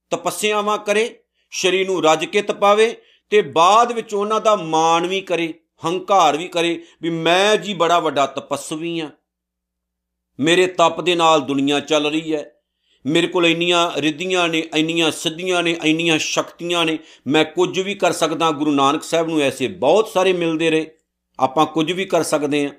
ਤਪੱਸਿਆਵਾਂ 0.09 0.77
ਕਰੇ, 0.77 1.19
ਸ਼ਰੀਰ 1.51 1.87
ਨੂੰ 1.87 2.03
ਰੱਜ 2.03 2.25
ਕੇ 2.25 2.41
ਤਪਾਵੇ 2.41 3.01
ਤੇ 3.29 3.41
ਬਾਅਦ 3.41 3.91
ਵਿੱਚ 3.91 4.13
ਉਹਨਾਂ 4.13 4.41
ਦਾ 4.41 4.55
ਮਾਣ 4.55 5.07
ਵੀ 5.07 5.21
ਕਰੇ, 5.21 5.53
ਹੰਕਾਰ 5.85 6.37
ਵੀ 6.37 6.47
ਕਰੇ 6.47 6.83
ਵੀ 7.01 7.09
ਮੈਂ 7.09 7.57
ਜੀ 7.57 7.73
ਬੜਾ 7.73 7.99
ਵੱਡਾ 7.99 8.25
ਤਪਸਵੀ 8.25 8.99
ਆ 8.99 9.09
ਮੇਰੇ 10.39 10.67
ਤਪ 10.67 11.01
ਦੇ 11.01 11.15
ਨਾਲ 11.15 11.41
ਦੁਨੀਆ 11.41 11.79
ਚੱਲ 11.79 12.07
ਰਹੀ 12.07 12.33
ਹੈ। 12.35 12.51
ਮੇਰੇ 13.05 13.27
ਕੋਲ 13.27 13.45
ਇੰਨੀਆਂ 13.45 13.91
ਰਿੱਧੀਆਂ 13.97 14.49
ਨੇ, 14.49 14.59
ਇੰਨੀਆਂ 14.75 15.11
ਸਿੱਧੀਆਂ 15.11 15.63
ਨੇ, 15.63 15.77
ਇੰਨੀਆਂ 15.83 16.19
ਸ਼ਕਤੀਆਂ 16.19 16.85
ਨੇ। 16.85 16.99
ਮੈਂ 17.27 17.45
ਕੁਝ 17.45 17.79
ਵੀ 17.79 17.95
ਕਰ 17.95 18.11
ਸਕਦਾ, 18.11 18.51
ਗੁਰੂ 18.51 18.71
ਨਾਨਕ 18.71 19.03
ਸਾਹਿਬ 19.03 19.27
ਨੂੰ 19.27 19.41
ਐਸੇ 19.41 19.67
ਬਹੁਤ 19.67 20.07
ਸਾਰੇ 20.07 20.33
ਮਿਲਦੇ 20.33 20.69
ਰਹੇ। 20.69 20.91
ਆਪਾਂ 21.39 21.65
ਕੁਝ 21.65 21.91
ਵੀ 21.91 22.05
ਕਰ 22.05 22.23
ਸਕਦੇ 22.23 22.65
ਆ 22.65 22.69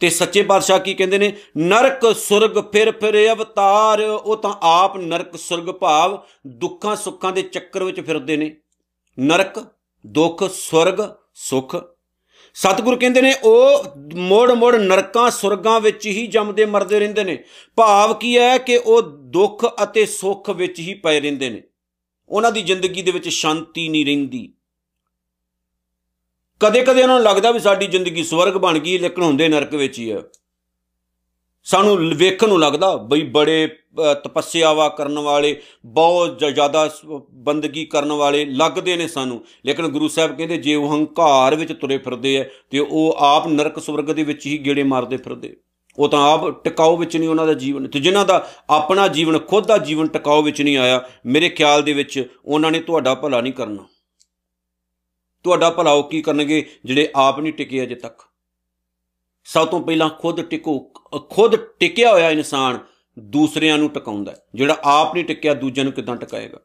ਤੇ 0.00 0.10
ਸੱਚੇ 0.10 0.42
ਪਾਤਸ਼ਾਹ 0.42 0.78
ਕੀ 0.78 0.94
ਕਹਿੰਦੇ 0.94 1.18
ਨੇ? 1.18 1.36
ਨਰਕ 1.58 2.14
ਸੁਰਗ 2.16 2.72
ਫਿਰ 2.72 2.92
ਫਿਰ 2.92 3.32
ਅਵਤਾਰ, 3.32 4.00
ਉਹ 4.00 4.36
ਤਾਂ 4.36 4.54
ਆਪ 4.62 4.96
ਨਰਕ 4.96 5.36
ਸੁਰਗ 5.36 5.64
ਭਾਵ 5.64 6.18
ਦੁੱਖਾਂ 6.46 6.96
ਸੁੱਖਾਂ 6.96 7.32
ਦੇ 7.32 7.42
ਚੱਕਰ 7.42 7.84
ਵਿੱਚ 7.84 8.00
ਫਿਰਦੇ 8.00 8.36
ਨੇ। 8.36 8.56
ਨਰਕ, 9.20 9.66
ਦੁੱਖ, 10.06 10.44
ਸੁਰਗ, 10.44 11.08
ਸੁਖ 11.34 11.76
ਸਤਿਗੁਰ 12.54 12.96
ਕਹਿੰਦੇ 12.96 13.22
ਨੇ, 13.22 13.34
ਉਹ 13.44 13.84
ਮੋੜ 14.14 14.52
ਮੋੜ 14.52 14.76
ਨਰਕਾਂ, 14.76 15.30
ਸੁਰਗਾਂ 15.30 15.80
ਵਿੱਚ 15.80 16.06
ਹੀ 16.06 16.26
ਜੰਮਦੇ, 16.26 16.66
ਮਰਦੇ 16.66 16.98
ਰਹਿੰਦੇ 16.98 17.24
ਨੇ। 17.24 17.44
ਭਾਵ 17.76 18.14
ਕੀ 18.14 18.38
ਹੈ 18.38 18.58
ਕਿ 18.58 18.76
ਉਹ 18.76 19.02
ਦੁੱਖ 19.02 19.66
ਅਤੇ 19.82 20.06
ਸੁੱਖ 20.06 20.50
ਵਿੱਚ 20.50 20.78
ਹੀ 20.78 20.94
ਪਏ 20.94 21.20
ਰਹਿੰਦੇ 21.20 21.50
ਨੇ। 21.50 21.62
ਉਹਨਾਂ 22.28 22.52
ਦੀ 22.52 22.62
ਜ਼ਿੰਦਗੀ 22.62 23.02
ਦੇ 23.02 23.10
ਵਿੱਚ 23.10 23.28
ਸ਼ਾਂਤੀ 23.28 23.88
ਨਹੀਂ 23.88 24.06
ਰਹਿੰਦੀ। 24.06 24.52
ਕਦੇ-ਕਦੇ 26.60 27.02
ਉਹਨਾਂ 27.02 27.16
ਨੂੰ 27.16 27.24
ਲੱਗਦਾ 27.24 27.50
ਵੀ 27.50 27.60
ਸਾਡੀ 27.60 27.86
ਜ਼ਿੰਦਗੀ 27.86 28.24
ਸਵਰਗ 28.24 28.52
ਬਣ 28.52 28.78
ਗਈ, 28.78 28.98
ਲੇਕਿਨ 28.98 29.24
ਹੁੰਦੇ 29.24 29.48
ਨਰਕ 29.48 29.74
ਵਿੱਚ 29.74 29.98
ਹੀ 29.98 30.12
ਹੈ 30.12 30.22
ਸਾਨੂੰ 31.64 31.96
ਵੇਖਣ 32.16 32.48
ਨੂੰ 32.48 32.58
ਲੱਗਦਾ 32.60 32.96
ਬਈ 32.96 33.22
ਬੜੇ 33.22 33.68
ਤਪੱਸਿਆਵਾ 34.24 34.88
ਕਰਨ 34.88 35.18
ਵਾਲੇ, 35.18 35.60
ਬਹੁਤ 35.86 36.38
ਜ਼ਿਆਦਾ 36.38 36.88
ਬੰਦਗੀ 37.44 37.84
ਕਰਨ 37.84 38.12
ਵਾਲੇ 38.12 38.44
ਲੱਗਦੇ 38.44 38.96
ਨੇ 38.96 39.08
ਸਾਨੂੰ। 39.08 39.44
ਲੇਕਿਨ 39.66 39.88
ਗੁਰੂ 39.88 40.08
ਸਾਹਿਬ 40.08 40.36
ਕਹਿੰਦੇ 40.36 40.56
ਜੇ 40.56 40.74
ਉਹ 40.74 40.92
ਹੰਕਾਰ 40.94 41.54
ਵਿੱਚ 41.54 41.72
ਤੁਰੇ 41.72 41.98
ਫਿਰਦੇ 41.98 42.36
ਐ, 42.36 42.44
ਤੇ 42.70 42.78
ਉਹ 42.78 43.16
ਆਪ 43.18 43.46
ਨਰਕ 43.48 43.78
ਸਵਰਗ 43.78 44.04
ਦੇ 44.04 44.22
ਵਿੱਚ 44.22 44.46
ਹੀ 44.46 44.58
ਗੇੜੇ 44.58 44.82
ਮਾਰਦੇ 44.82 45.16
ਫਿਰਦੇ। 45.16 45.56
ਉਹ 45.98 46.08
ਤਾਂ 46.08 46.20
ਆਪ 46.32 46.64
ਟਿਕਾਉ 46.64 46.96
ਵਿੱਚ 46.96 47.16
ਨਹੀਂ 47.16 47.28
ਉਹਨਾਂ 47.28 47.46
ਦਾ 47.46 47.54
ਜੀਵਨ। 47.54 47.86
ਤੇ 47.88 48.00
ਜਿਨ੍ਹਾਂ 48.00 48.24
ਦਾ 48.24 48.48
ਆਪਣਾ 48.70 49.08
ਜੀਵਨ, 49.08 49.38
ਖੁਦ 49.38 49.66
ਦਾ 49.66 49.78
ਜੀਵਨ 49.78 50.08
ਟਿਕਾਉ 50.08 50.42
ਵਿੱਚ 50.42 50.62
ਨਹੀਂ 50.62 50.76
ਆਇਆ, 50.76 51.02
ਮੇਰੇ 51.26 51.48
ਖਿਆਲ 51.48 51.82
ਦੇ 51.82 51.92
ਵਿੱਚ 51.92 52.22
ਉਹਨਾਂ 52.44 52.70
ਨੇ 52.70 52.80
ਤੁਹਾਡਾ 52.80 53.14
ਭਲਾ 53.14 53.40
ਨਹੀਂ 53.40 53.52
ਕਰਨਾ। 53.52 53.84
ਤੁਹਾਡਾ 55.44 55.70
ਭਲਾ 55.70 55.92
ਉਹ 55.92 56.04
ਕੀ 56.04 56.22
ਕਰਨਗੇ 56.22 56.64
ਜਿਹੜੇ 56.84 57.08
ਆਪ 57.16 57.40
ਨਹੀਂ 57.40 57.52
ਟਿਕੇ 57.52 57.82
ਅਜੇ 57.82 57.94
ਤੱਕ? 57.94 58.22
ਸਭ 59.44 59.68
ਤੋਂ 59.68 59.80
ਪਹਿਲਾਂ 59.80 60.08
ਖੁਦ 60.08 60.40
ਟਿਕੋ, 60.42 60.78
ਖੁਦ 61.30 61.56
ਟਿਕਿਆ 61.56 62.12
ਹੋਇਆ 62.12 62.30
ਇਨਸਾਨ 62.30 62.78
ਦੂਸਰਿਆਂ 63.18 63.78
ਨੂੰ 63.78 63.88
ਟਿਕਾਉਂਦਾ 63.88 64.34
ਜਿਹੜਾ 64.54 64.76
ਆਪ 64.84 65.14
ਨਹੀਂ 65.14 65.24
ਟਿਕਿਆ 65.24 65.54
ਦੂਜਿਆਂ 65.54 65.84
ਨੂੰ 65.84 65.92
ਕਿਦਾਂ 65.92 66.16
ਟਿਕਾਏਗਾ? 66.16 66.58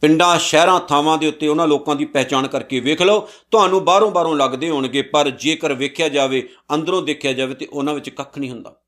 ਪਿੰਡਾਂ, 0.00 0.38
ਸ਼ਹਿਰਾਂ, 0.38 0.80
ਥਾਵਾਂ 0.80 1.18
ਦੇ 1.18 1.26
ਉੱਤੇ 1.26 1.48
ਉਹਨਾਂ 1.48 1.68
ਲੋਕਾਂ 1.68 1.96
ਦੀ 1.96 2.04
ਪਹਿਚਾਣ 2.04 2.46
ਕਰਕੇ 2.46 2.80
ਵੇਖ 2.80 3.02
ਲਓ, 3.02 3.28
ਤੁਹਾਨੂੰ 3.50 3.84
ਬਾਹਰੋਂ 3.84 4.10
ਬਾਹਰੋਂ 4.10 4.36
ਲੱਗਦੇ 4.36 4.70
ਹੋਣਗੇ, 4.70 5.02
ਪਰ 5.02 5.30
ਜੇਕਰ 5.30 5.74
ਵੇਖਿਆ 5.74 6.08
ਜਾਵੇ, 6.08 6.48
ਅੰਦਰੋਂ 6.74 7.02
ਦੇਖਿਆ 7.02 7.32
ਜਾਵੇ 7.32 7.54
ਤੇ 7.54 7.66
ਉਹਨਾਂ 7.66 7.94
ਵਿੱਚ 7.94 8.10
ਕੱਖ 8.10 8.38
ਨਹੀਂ 8.38 8.50
ਹੁੰਦਾ। 8.50 8.80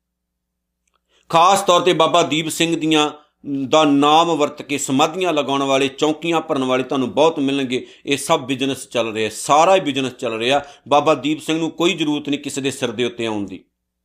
ਖਾਸ 1.29 1.61
ਤੌਰ 1.61 1.81
ਤੇ 1.81 1.93
ਬਾਬਾ 1.93 2.23
ਦੀਪ 2.23 2.49
ਸਿੰਘ 2.49 2.75
ਦੀਆਂ 2.79 3.11
ਦਾ 3.69 3.83
ਨਾਮ 3.85 4.35
ਵਰਤ 4.35 4.61
ਕੇ 4.61 4.77
ਸਮਾਧੀਆਂ 4.77 5.33
ਲਗਾਉਣ 5.33 5.63
ਵਾਲੇ, 5.63 5.87
ਚੌਕੀਆਂ 5.87 6.41
ਭਰਨ 6.41 6.63
ਵਾਲੇ 6.63 6.83
ਤੁਹਾਨੂੰ 6.83 7.13
ਬਹੁਤ 7.13 7.39
ਮਿਲਣਗੇ। 7.39 7.87
ਇਹ 8.05 8.17
ਸਭ 8.17 8.39
ਬਿਜ਼ਨਸ 8.39 8.89
ਚੱਲ 8.89 9.13
ਰਿਹਾ, 9.13 9.29
ਸਾਰਾ 9.33 9.75
ਹੀ 9.75 9.79
ਬਿਜ਼ਨਸ 9.79 10.11
ਚੱਲ 10.11 10.33
ਰਿਹਾ। 10.33 10.61
ਬਾਬਾ 10.87 11.15
ਦੀਪ 11.15 11.39
ਸਿੰਘ 11.39 11.59
ਨੂੰ 11.59 11.71
ਕੋਈ 11.71 11.93
ਜ਼ਰੂਰਤ 11.93 12.29
ਨਹੀਂ 12.29 12.39
ਕਿਸੇ 12.39 12.61
ਦੇ 12.61 12.71
ਸਿਰ 12.71 12.91
ਦੇ 12.91 13.05
ਉੱਤੇ 13.05 13.25
ਆਉਣ 13.25 13.45
ਦੀ। 13.45 13.63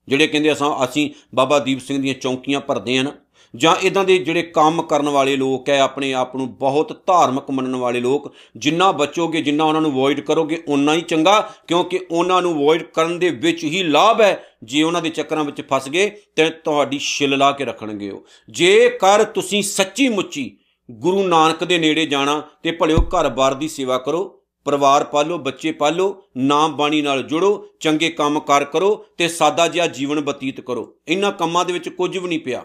ਜਿਹੜੇ 0.08 0.26
ਕਹਿੰਦੇ 0.26 0.52
ਅਸਾਂ 0.52 0.84
ਅਸੀਂ 0.84 1.10
ਬਾਬਾ 1.34 1.58
ਦੀਪ 1.58 1.80
ਸਿੰਘ 1.80 2.02
ਦੀਆਂ 2.02 2.14
ਚੌਕੀਆਂ 2.14 2.60
ਭਰਦੇ 2.60 2.96
ਆਂ 2.96 3.04
ਨਾ 3.04 3.12
ਜਾਂ 3.56 3.76
ਇਦਾਂ 3.76 4.04
ਦੇ 4.04 4.18
ਜਿਹੜੇ 4.18 4.42
ਕੰਮ 4.42 4.82
ਕਰਨ 4.82 5.08
ਵਾਲੇ 5.08 5.36
ਲੋਕ 5.36 5.68
ਹੈ, 5.68 5.80
ਆਪਣੇ 5.80 6.14
ਆਪ 6.14 6.36
ਨੂੰ 6.36 6.56
ਬਹੁਤ 6.56 7.02
ਧਾਰਮਿਕ 7.06 7.50
ਮੰਨਣ 7.50 7.76
ਵਾਲੇ 7.76 8.00
ਲੋਕ, 8.00 8.32
ਜਿੰਨਾ 8.56 8.92
ਬਚੋਗੇ, 8.92 9.42
ਜਿੰਨਾ 9.42 9.64
ਉਹਨਾਂ 9.64 9.80
ਨੂੰ 9.80 9.90
ਅਵੋਇਡ 9.90 10.20
ਕਰੋਗੇ 10.20 10.62
ਉਨਾ 10.68 10.94
ਹੀ 10.94 11.00
ਚੰਗਾ, 11.00 11.52
ਕਿਉਂਕਿ 11.68 12.00
ਉਹਨਾਂ 12.10 12.42
ਨੂੰ 12.42 12.52
ਅਵੋਇਡ 12.52 12.82
ਕਰਨ 12.82 13.18
ਦੇ 13.18 13.30
ਵਿੱਚ 13.30 13.64
ਹੀ 13.64 13.82
ਲਾਭ 13.82 14.20
ਹੈ। 14.20 14.44
ਜੇ 14.64 14.82
ਉਹਨਾਂ 14.82 15.02
ਦੇ 15.02 15.08
ਚੱਕਰਾਂ 15.08 15.44
ਵਿੱਚ 15.44 15.62
ਫਸ 15.72 15.88
ਗਏ, 15.88 16.10
ਤੇ 16.36 16.50
ਤੁਹਾਡੀ 16.50 16.98
ਛਿੱਲ 16.98 17.38
ਲਾ 17.38 17.52
ਕੇ 17.52 17.64
ਰੱਖਣਗੇ 17.64 18.10
ਉਹ। 18.10 18.24
ਜੇਕਰ 18.50 19.24
ਤੁਸੀਂ 19.24 19.62
ਸੱਚੀ 19.62 20.08
ਮੁੱਚੀ 20.08 20.56
ਗੁਰੂ 20.90 21.26
ਨਾਨਕ 21.26 21.64
ਦੇ 21.64 21.78
ਨੇੜੇ 21.78 22.06
ਜਾਣਾ 22.06 22.42
ਤੇ 22.62 22.70
ਭਲਿਓ 22.70 22.96
ਘਰ-ਬਾਰ 22.96 23.54
ਦੀ 23.54 23.68
ਸੇਵਾ 23.68 23.98
ਕਰੋ, 23.98 24.42
ਪਰਿਵਾਰ 24.64 25.04
ਪਾਲੋ, 25.04 25.38
ਬੱਚੇ 25.38 25.72
ਪਾਲੋ, 25.72 26.22
ਨਾਮ 26.36 26.76
ਬਾਣੀ 26.76 27.02
ਨਾਲ 27.02 27.22
ਜੁੜੋ, 27.22 27.66
ਚੰਗੇ 27.80 28.10
ਕੰਮ 28.10 28.40
ਕਰ 28.40 28.64
ਕਰੋ 28.64 29.06
ਤੇ 29.18 29.28
ਸਾਦਾ 29.28 29.68
ਜਿਹਾ 29.68 29.86
ਜੀਵਨ 29.86 30.20
ਬਤੀਤ 30.20 30.60
ਕਰੋ। 30.60 30.94
ਇਹਨਾਂ 31.08 31.32
ਕੰਮਾਂ 31.32 31.64
ਦੇ 31.64 31.72
ਵਿੱਚ 31.72 31.88
ਕੁਝ 31.88 32.18
ਵੀ 32.18 32.28
ਨਹੀਂ 32.28 32.40
ਪਿਆ। 32.40 32.64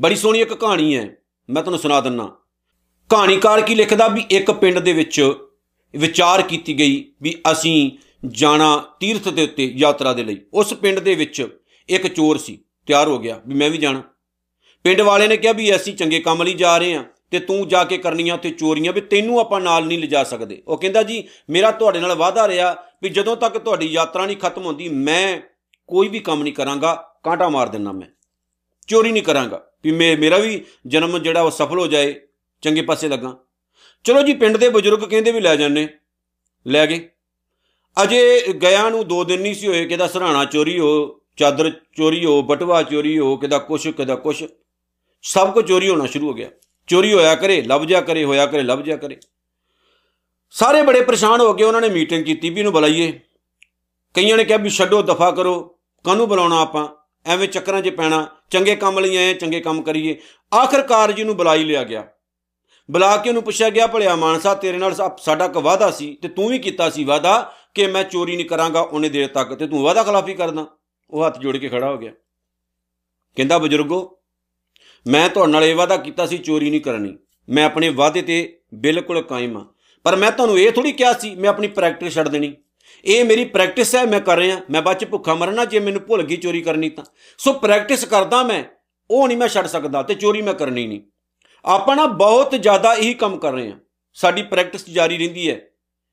ਬੜੀ 0.00 0.16
ਸੋਹਣੀ 0.16 0.40
ਇੱਕ 0.40 0.54
ਕਹਾਣੀ 0.54 0.96
ਹੈ, 0.96 1.16
ਮੈਂ 1.50 1.62
ਤੁਹਾਨੂੰ 1.62 1.78
ਸੁਣਾ 1.78 2.00
ਦਿੰਨਾ। 2.00 2.36
ਕਹਾਣੀਕਾਰ 3.10 3.60
ਕੀ 3.60 3.74
ਲਿਖਦਾ 3.74 4.08
ਵੀ 4.08 4.24
ਇੱਕ 4.30 4.50
ਪਿੰਡ 4.50 4.78
ਦੇ 4.78 4.92
ਵਿੱਚ 4.92 5.32
ਵਿਚਾਰ 5.96 6.42
ਕੀਤੀ 6.42 6.78
ਗਈ 6.78 7.12
ਵੀ 7.22 7.34
ਅਸੀਂ 7.52 7.90
ਜਾਣਾ 8.26 8.84
ਤੀਰਥ 9.00 9.28
ਦੇ 9.28 9.42
ਉੱਤੇ 9.42 9.64
ਯਾਤਰਾ 9.76 10.12
ਦੇ 10.12 10.24
ਲਈ। 10.24 10.40
ਉਸ 10.54 10.74
ਪਿੰਡ 10.74 10.98
ਦੇ 10.98 11.14
ਵਿੱਚ 11.14 11.58
ਇੱਕ 11.88 12.06
ਚੋਰ 12.06 12.38
ਸੀ, 12.38 12.64
ਤਿਆਰ 12.86 13.08
ਹੋ 13.08 13.18
ਗਿਆ 13.18 13.40
ਵੀ 13.46 13.54
ਮੈਂ 13.54 13.70
ਵੀ 13.70 13.78
ਜਾਣਾ। 13.78 14.02
ਪਿੰਡ 14.84 15.00
ਵਾਲੇ 15.00 15.28
ਨੇ 15.28 15.36
ਕਿਹਾ 15.36 15.52
ਵੀ 15.52 15.76
ਅਸੀਂ 15.76 15.96
ਚੰਗੇ 15.96 16.20
ਕੰਮ 16.20 16.42
ਲਈ 16.42 16.54
ਜਾ 16.54 16.78
ਰਹੇ 16.78 16.94
ਹਾਂ 16.94 17.04
ਤੇ 17.30 17.38
ਤੂੰ 17.38 17.68
ਜਾ 17.68 17.84
ਕੇ 17.84 17.98
ਕਰਨੀਆਂ 17.98 18.38
ਤੇ 18.38 18.50
ਚੋਰੀਆਂ 18.50 18.92
ਵੀ 18.92 19.00
ਤੈਨੂੰ 19.00 19.40
ਆਪਾਂ 19.40 19.60
ਨਾਲ 19.60 19.86
ਨਹੀਂ 19.86 19.98
ਲਿਜਾ 19.98 20.24
ਸਕਦੇ। 20.24 20.62
ਉਹ 20.68 20.78
ਕਹਿੰਦਾ 20.78 21.02
ਜੀ, 21.02 21.24
ਮੇਰਾ 21.50 21.70
ਤੁਹਾਡੇ 21.70 22.00
ਨਾਲ 22.00 22.14
ਵਾਅਦਾ 22.14 22.48
ਰਿਹਾ 22.48 22.76
ਵੀ 23.02 23.08
ਜਦੋਂ 23.08 23.36
ਤੱਕ 23.36 23.58
ਤੁਹਾਡੀ 23.58 23.86
ਯਾਤਰਾ 23.86 24.26
ਨਹੀਂ 24.26 24.36
ਖਤਮ 24.36 24.64
ਹੁੰਦੀ, 24.64 24.88
ਮੈਂ 24.88 25.40
ਕੋਈ 25.86 26.08
ਵੀ 26.08 26.18
ਕੰਮ 26.18 26.42
ਨਹੀਂ 26.42 26.54
ਕਰਾਂਗਾ, 26.54 26.94
ਕਾਂਟਾ 27.22 27.48
ਮਾਰ 27.48 27.68
ਦੇਣਾ 27.68 27.92
ਮੈਂ। 27.92 28.08
ਚੋਰੀ 28.86 29.12
ਨਹੀਂ 29.12 29.22
ਕਰਾਂਗਾ। 29.22 29.66
ਵੀ 29.84 29.92
ਮੇਰਾ 30.16 30.38
ਵੀ 30.38 30.64
ਜਨਮ 30.86 31.18
ਜਿਹੜਾ 31.18 31.42
ਉਹ 31.42 31.50
ਸਫਲ 31.50 31.78
ਹੋ 31.78 31.86
ਜਾਏ, 31.86 32.14
ਚੰਗੇ 32.62 32.82
ਪਾਸੇ 32.82 33.08
ਲੱਗਾ। 33.08 33.36
ਚਲੋ 34.04 34.22
ਜੀ, 34.22 34.32
ਪਿੰਡ 34.34 34.56
ਦੇ 34.56 34.68
ਬਜ਼ੁਰਗ 34.68 35.04
ਕਹਿੰਦੇ 35.04 35.32
ਵੀ 35.32 35.40
ਲੈ 35.40 35.56
ਜਾਂਦੇ। 35.56 35.88
ਲੈ 36.66 36.86
ਗਏ। 36.86 37.08
ਅਜੇ 37.96 38.52
ਗਿਆ 38.52 38.88
ਨੂੰ 38.90 39.06
2 39.08 39.22
ਦਿਨ 39.24 39.40
ਨਹੀਂ 39.40 39.54
ਸੀ 39.54 39.66
ਹੋਏ 39.66 39.84
ਕਿਦਾ 39.86 40.06
ਸਰਾਣਾ 40.06 40.44
ਚੋਰੀ 40.44 40.78
ਹੋ, 40.80 41.20
ਚਾਦਰ 41.36 41.70
ਚੋਰੀ 41.96 42.24
ਹੋ 42.24 42.42
ਬਟਵਾ 42.42 42.82
ਚੋਰੀ 42.82 43.18
ਹੋ 43.18 43.36
ਕਿਦਾ 43.36 43.58
ਕੁਛ 43.58 43.86
ਕਿਦਾ 43.88 44.14
ਕੁਛ। 44.16 44.42
ਸਭ 45.24 45.52
ਕੁਝ 45.52 45.66
ਚੋਰੀ 45.68 45.88
ਹੋਣਾ 45.88 46.06
ਸ਼ੁਰੂ 46.06 46.28
ਹੋ 46.28 46.34
ਗਿਆ। 46.34 46.50
ਚੋਰੀ 46.88 47.12
ਹੋਇਆ 47.12 47.34
ਕਰੇ 47.34 47.60
ਲੱਭ 47.62 47.84
ਜਾ 47.84 48.00
ਕਰੇ, 48.00 48.24
ਹੋਇਆ 48.24 48.46
ਕਰੇ 48.46 48.62
ਲੱਭ 48.62 48.80
ਜਾ 48.80 48.96
ਕਰੇ। 48.96 49.16
ਸਾਰੇ 50.54 50.82
ਬੜੇ 50.82 51.00
ਪਰੇਸ਼ਾਨ 51.00 51.40
ਹੋ 51.40 51.52
ਗਏ 51.54 51.64
ਉਹਨਾਂ 51.64 51.80
ਨੇ 51.80 51.88
ਮੀਟਿੰਗ 51.88 52.24
ਕੀਤੀ 52.24 52.50
ਵੀ 52.50 52.58
ਇਹਨੂੰ 52.58 52.72
ਬੁਲਾਈਏ। 52.72 53.12
ਕਈਆਂ 54.14 54.36
ਨੇ 54.36 54.44
ਕਿਹਾ 54.44 54.58
ਵੀ 54.58 54.70
ਛੱਡੋ, 54.70 55.02
ਦਫਾ 55.02 55.30
ਕਰੋ, 55.30 55.78
ਕਾਹਨੂੰ 56.04 56.28
ਬੁਲਾਉਣਾ 56.28 56.60
ਆਪਾਂ? 56.60 56.88
ਐਵੇਂ 57.26 57.48
ਚੱਕਰਾਂ 57.48 57.82
'ਚ 57.82 57.88
ਪੈਣਾ। 57.88 58.26
ਚੰਗੇ 58.50 58.76
ਕੰਮ 58.76 58.98
ਲਈ 58.98 59.16
ਆਏ, 59.16 59.34
ਚੰਗੇ 59.34 59.60
ਕੰਮ 59.60 59.82
ਕਰੀਏ। 59.82 60.16
ਆਖਰਕਾਰ 60.54 61.12
ਜੀ 61.12 61.24
ਨੂੰ 61.24 61.36
ਬੁਲਾਈ 61.36 61.64
ਲਿਆ 61.64 61.84
ਗਿਆ। 61.84 62.06
ਬੁਲਾ 62.88 63.16
ਕੇ 63.16 63.28
ਉਹਨੂੰ 63.28 63.42
ਪੁੱਛਿਆ 63.42 63.68
ਗਿਆ, 63.70 63.86
ਭਲਿਆ 63.86 64.14
ਮਾਨਸਾ 64.16 64.54
ਤੇਰੇ 64.54 64.78
ਨਾਲ 64.78 64.94
ਸਾਡਾ 65.18 65.44
ਇੱਕ 65.44 65.56
ਵਾਅਦਾ 65.58 65.90
ਸੀ 65.90 66.14
ਤੇ 66.22 66.28
ਤੂੰ 66.28 66.48
ਵੀ 66.48 66.58
ਕੀਤਾ 66.58 66.90
ਸੀ 66.90 67.04
ਵਾਅਦਾ 67.04 67.52
ਕਿ 67.74 67.86
ਮੈਂ 67.86 68.04
ਚੋਰੀ 68.04 68.36
ਨਹੀਂ 68.36 68.46
ਕਰਾਂਗਾ 68.46 68.80
ਉਹਨੇ 68.80 69.08
ਦੇਰ 69.08 69.28
ਤੱਕ 69.28 69.54
ਤੇ 69.54 69.66
ਤੂੰ 69.66 69.82
ਵਾਅਦਾ 69.82 70.02
ਖਿਲਾਫੀ 70.02 70.34
ਕਰਦਾ 70.34 70.66
ਉਹ 71.10 71.26
ਹੱਥ 71.26 71.38
ਜੋੜ 71.38 71.56
ਕੇ 71.56 71.68
ਖੜਾ 71.68 71.90
ਹੋ 71.90 71.98
ਗਿਆ। 71.98 72.12
ਕਹਿੰਦਾ, 73.36 73.58
ਬਜ਼ੁਰਗੋ, 73.58 74.18
ਮੈਂ 75.06 75.28
ਤੁਹਾਡੇ 75.28 75.52
ਨਾਲ 75.52 75.64
ਇਹ 75.64 75.74
ਵਾਅਦਾ 75.74 75.96
ਕੀਤਾ 75.96 76.26
ਸੀ, 76.26 76.38
ਚੋਰੀ 76.38 76.70
ਨਹੀਂ 76.70 76.80
ਕਰਨੀ। 76.80 77.16
ਮੈਂ 77.48 77.64
ਆਪਣੇ 77.64 77.88
ਵਾਅਦੇ 77.88 78.22
ਤੇ 78.22 78.58
ਬਿਲਕੁਲ 78.74 79.22
ਕਾਇਮ 79.22 79.56
ਆ 79.56 79.66
ਪਰ 80.04 80.16
ਮੈਂ 80.16 80.30
ਤੁਹਾਨੂੰ 80.30 80.58
ਇਹ 80.58 80.72
ਥੋੜੀ 80.72 80.92
ਕਿਹਾ 80.92 81.12
ਸੀ, 81.12 81.34
ਮੈਂ 81.34 81.50
ਆਪਣੀ 81.50 81.68
ਪ੍ਰੈਕਟਿਸ 81.68 82.14
ਛੱਡ 82.14 82.28
ਦੇਣੀ। 82.28 82.54
ਇਹ 83.04 83.24
ਮੇਰੀ 83.24 83.44
ਪ੍ਰੈਕਟਿਸ 83.44 83.94
ਹੈ, 83.94 84.04
ਮੈਂ 84.04 84.20
ਕਰ 84.20 84.36
ਰਿਹਾ। 84.36 84.60
ਮੈਂ 84.70 84.82
ਬਾਅਦ 84.82 84.98
ਚ 84.98 85.04
ਭੁੱਖਾ 85.04 85.34
ਮਰਨਾ, 85.34 85.64
ਜੇ 85.64 85.80
ਮੈਨੂੰ 85.80 86.02
ਭੁੱਲ 86.02 86.22
ਗਈ 86.22 86.36
ਚੋਰੀ 86.36 86.62
ਕਰਨੀ 86.62 86.88
ਤਾਂ। 86.88 87.04
ਸੋ 87.38 87.52
ਪ੍ਰੈਕਟਿਸ 87.52 88.04
ਕਰਦਾ 88.04 88.42
ਮੈਂ, 88.42 88.64
ਉਹ 89.10 89.28
ਨਹੀਂ 89.28 89.38
ਮੈਂ 89.38 89.48
ਛੱਡ 89.48 89.66
ਸਕਦਾ 89.66 90.02
ਤੇ 90.02 90.14
ਚੋਰੀ 90.14 90.42
ਮੈਂ 90.42 90.54
ਕਰਨੀ 90.54 90.86
ਨਹੀਂ। 90.86 91.00
ਆਪਾਂ 91.64 91.96
ਨਾ 91.96 92.06
ਬਹੁਤ 92.06 92.54
ਜ਼ਿਆਦਾ 92.54 92.94
ਇਹੀ 92.94 93.14
ਕੰਮ 93.14 93.36
ਕਰ 93.36 93.52
ਰਹੇ 93.52 93.70
ਹਾਂ। 93.70 93.78
ਸਾਡੀ 94.14 94.42
ਪ੍ਰੈਕਟਿਸ 94.42 94.90
ਜਾਰੀ 94.90 95.18
ਰਹਿੰਦੀ 95.18 95.50
ਹੈ 95.50 95.60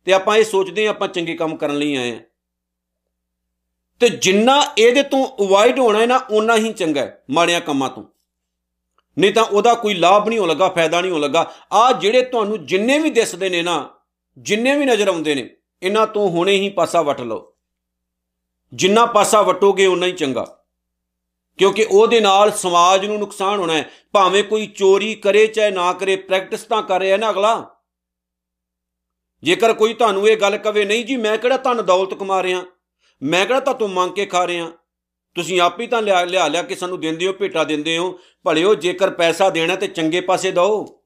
ਤੇ 0.06 0.14
ਆਪਾਂ 0.14 0.38
ਇਹ 0.38 0.44
ਸੋਚਦੇ 0.44 0.86
ਹਾਂ, 0.86 0.90
ਆਪਾਂ 0.90 1.08
ਚੰਗੇ 1.08 1.36
ਕੰਮ 1.36 1.56
ਕਰਨ 1.58 1.78
ਲਈ 1.78 1.96
ਆਏ 1.96 2.12
ਹਾਂ। 2.12 2.20
ਤੇ 4.00 4.10
ਜਿੰਨਾ 4.10 4.74
ਇਹਦੇ 4.78 5.04
ਤੋਂ 5.04 5.28
ਅਵੋਇਡ 5.28 5.80
ਹੋਣਾ 5.80 6.00
ਹੈ 6.00 6.06
ਨਾ 6.06 6.18
ਉਨਾ 6.32 6.56
ਹੀ 6.56 6.74
ਚੰਗਾ 6.74 7.02
ਹੈ, 7.02 7.24
ਮਾੜਿਆਂ 7.30 7.62
ਕੰਮਾਂ 7.62 7.90
ਤੋਂ। 7.90 8.04
ਨਹੀਂ 9.18 9.34
ਤਾਂ 9.34 9.44
ਉਹਦਾ 9.44 9.74
ਕੋਈ 9.74 9.94
ਲਾਭ 9.94 10.30
ਨਹੀਂ 10.30 10.40
ਹੋ 10.40 10.46
ਲੱਗਾ, 10.46 10.70
ਫਾਇਦਾ 10.70 11.02
ਨਹੀਂ 11.02 11.12
ਹੋ 11.12 11.18
ਲੱਗਾ। 11.18 11.52
ਆ 11.72 11.92
ਜਿਹੜੇ 11.92 12.22
ਤੁਹਾਨੂੰ 12.22 12.66
ਜਿੰਨੇ 12.66 13.00
ਵੀ 13.00 13.10
ਦਿਸਦੇ 13.10 13.50
ਨੇ 13.50 13.62
ਨਾ, 13.62 13.90
ਜਿੰਨੇ 14.38 14.76
ਵੀ 14.78 14.86
ਨਜ਼ਰ 14.86 15.08
ਆਉਂਦੇ 15.08 15.36
ਨੇ 15.36 15.57
ਇਹਨਾਂ 15.84 16.08
ਤੋਂ 16.08 16.30
ਹੁਣੇ 16.30 16.56
ਹੀ 16.56 16.70
ਪਾਸਾ 16.70 17.02
ਵਟ 17.02 17.22
ਲਓ। 17.22 17.54
ਜਿੰਨਾ 18.74 19.06
ਪਾਸਾ 19.06 19.42
ਵਟੋਗੇ 19.42 19.86
ਉਨਾ 19.86 20.06
ਹੀ 20.06 20.12
ਚੰਗਾ। 20.12 20.64
ਕਿਉਂਕਿ 21.58 21.88
ਉਹਦੇ 21.92 22.20
ਨਾਲ 22.20 22.52
ਸਮਾਜ 22.52 23.06
ਨੂੰ 23.06 23.20
ਨੁਕਸਾਨ 23.20 23.60
ਹੋਣਾ 23.60 23.74
ਹੈ। 23.74 23.90
ਭਾਵੇਂ 24.12 24.44
ਕੋਈ 24.44 24.68
ਚੋਰੀ 24.68 25.16
ਕਰੇ 25.16 25.48
ਚਾਹੇ 25.48 25.72
ਨਾ 25.72 25.94
ਕਰੇ 25.94 26.16
ਪ੍ਰੈਕਟਿਸ 26.16 26.64
ਤਾਂ 26.64 26.84
ਕਰ 26.84 27.00
ਰਿਹਾ 27.00 27.18
ਨਾ 27.18 27.30
ਅਗਲਾ। 27.30 27.76
ਜੇਕਰ 29.44 29.74
ਕੋਈ 29.74 29.94
ਤੁਹਾਨੂੰ 29.94 30.30
ਇਹ 30.30 30.38
ਗੱਲ 30.38 30.58
ਕਵੇ, 30.58 30.86
ਨਹੀਂ 30.86 31.06
ਜੀ, 31.06 31.18
ਮੈਂ 31.18 31.38
ਕਿਹੜਾ 31.38 31.58
ਤੁਹਾਨੂੰ 31.58 31.86
ਦੌਲਤ 31.86 32.14
ਕਮਾ 32.14 32.44
ਰਿਹਾ? 32.44 32.64
ਮੈਂ 33.22 33.46
ਕਿਹੜਾ 33.46 33.60
ਤੁਹਾਨੂੰ 33.60 33.90
ਮੰਗ 33.90 34.12
ਕੇ 34.12 34.26
ਖਾ 34.26 34.48
ਰਿਹਾ? 34.48 34.72
ਤੁਸੀਂ 35.36 35.62
ਆਪ 35.62 35.80
ਹੀ 35.80 35.88
ਤਾਂ 35.88 36.02
ਲਿਆ 36.02 36.26
ਲਿਆ 36.26 36.48
ਲਿਆ 36.48 36.64
ਕੇ 36.64 36.76
ਸਾਨੂੰ 36.76 37.00
ਦਿੰਦੇ 37.00 37.28
ਹੋ, 37.28 37.34
ਭੇਟਾ 37.34 37.64
ਦਿੰਦੇ 37.64 37.98
ਹੋ। 37.98 38.20
ਭਲਿਓ 38.44 38.76
ਜੇਕਰ 38.76 39.10
ਪੈਸਾ 39.10 39.50
ਦੇਣਾ 39.50 39.76
ਤੇ 39.76 39.88
ਚੰਗੇ 39.88 40.22
ਪਾਸੇ 40.22 40.52
ਦਿਓ। 40.52 41.04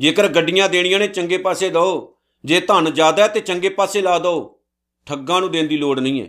ਜੇਕਰ 0.00 0.28
ਗੱਡੀਆਂ 0.28 0.68
ਦੇਣੀਆਂ 0.68 0.98
ਨੇ, 0.98 1.08
ਚੰਗੇ 1.08 1.38
ਪਾਸੇ 1.38 1.68
ਦਿਓ। 1.70 2.15
ਜੇ 2.46 2.60
ਧਨ 2.60 2.92
ਜ਼ਿਆਦਾ 2.92 3.22
ਹੈ 3.22 3.28
ਤੇ 3.28 3.40
ਚੰਗੇ 3.40 3.68
ਪਾਸੇ 3.68 4.00
ਲਾ 4.00 4.18
ਦਿਓ। 4.18 4.58
ਠੱਗਾਂ 5.06 5.40
ਨੂੰ 5.40 5.50
ਦੇਣ 5.50 5.66
ਦੀ 5.66 5.76
ਲੋੜ 5.76 6.00
ਨਹੀਂ 6.00 6.22
ਹੈ। 6.22 6.26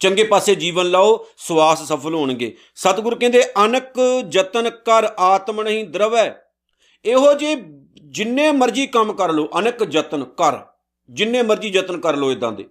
ਚੰਗੇ 0.00 0.24
ਪਾਸੇ 0.24 0.54
ਜੀਵਨ 0.54 0.90
ਲਾਓ, 0.90 1.26
ਸਵਾਸ 1.36 1.92
ਸਫਲ 1.92 2.14
ਹੋਣਗੇ। 2.14 2.56
ਸਤਿਗੁਰ 2.74 3.14
ਕਹਿੰਦੇ, 3.14 3.42
ਅਨਕ 3.64 3.94
ਯਤਨ 4.32 4.70
ਕਰ, 4.70 5.04
ਆਤਮ 5.18 5.62
ਨਹੀਂ 5.62 5.84
ਦਰਵੈ। 5.84 6.34
ਇਹੋ 7.04 7.34
ਜੇ 7.34 7.56
ਜਿੰਨੇ 8.04 8.52
ਮਰਜ਼ੀ 8.52 8.86
ਕੰਮ 8.86 9.12
ਕਰ 9.12 9.32
ਲਓ, 9.32 9.48
ਅਨਕ 9.58 9.88
ਯਤਨ 9.92 10.24
ਕਰ। 10.24 10.58
ਜਿੰਨੇ 11.10 11.42
ਮਰਜ਼ੀ 11.42 11.68
ਯਤਨ 11.68 12.00
ਕਰ 12.00 12.16
ਲਓ 12.16 12.32
ਇਦਾਂ 12.32 12.52
ਦੇ। 12.52 12.64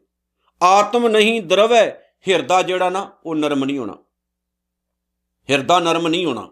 ਆਤਮ 0.64 1.08
ਨਹੀਂ 1.08 1.42
ਦਰਵੈ, 1.42 2.02
ਹਿਰਦਾ 2.28 2.62
ਜਿਹੜਾ 2.62 2.90
ਨਾ, 2.90 3.12
ਉਹ 3.26 3.36
ਨਰਮ 3.36 3.66
ਨਹੀਂ 3.66 3.78
ਹੋਣਾ। 3.78 3.94
ਹਿਰਦਾ 5.50 5.80
ਨਰਮ 5.80 6.08
ਨਹੀਂ 6.08 6.26
ਹੋਣਾ। 6.26 6.52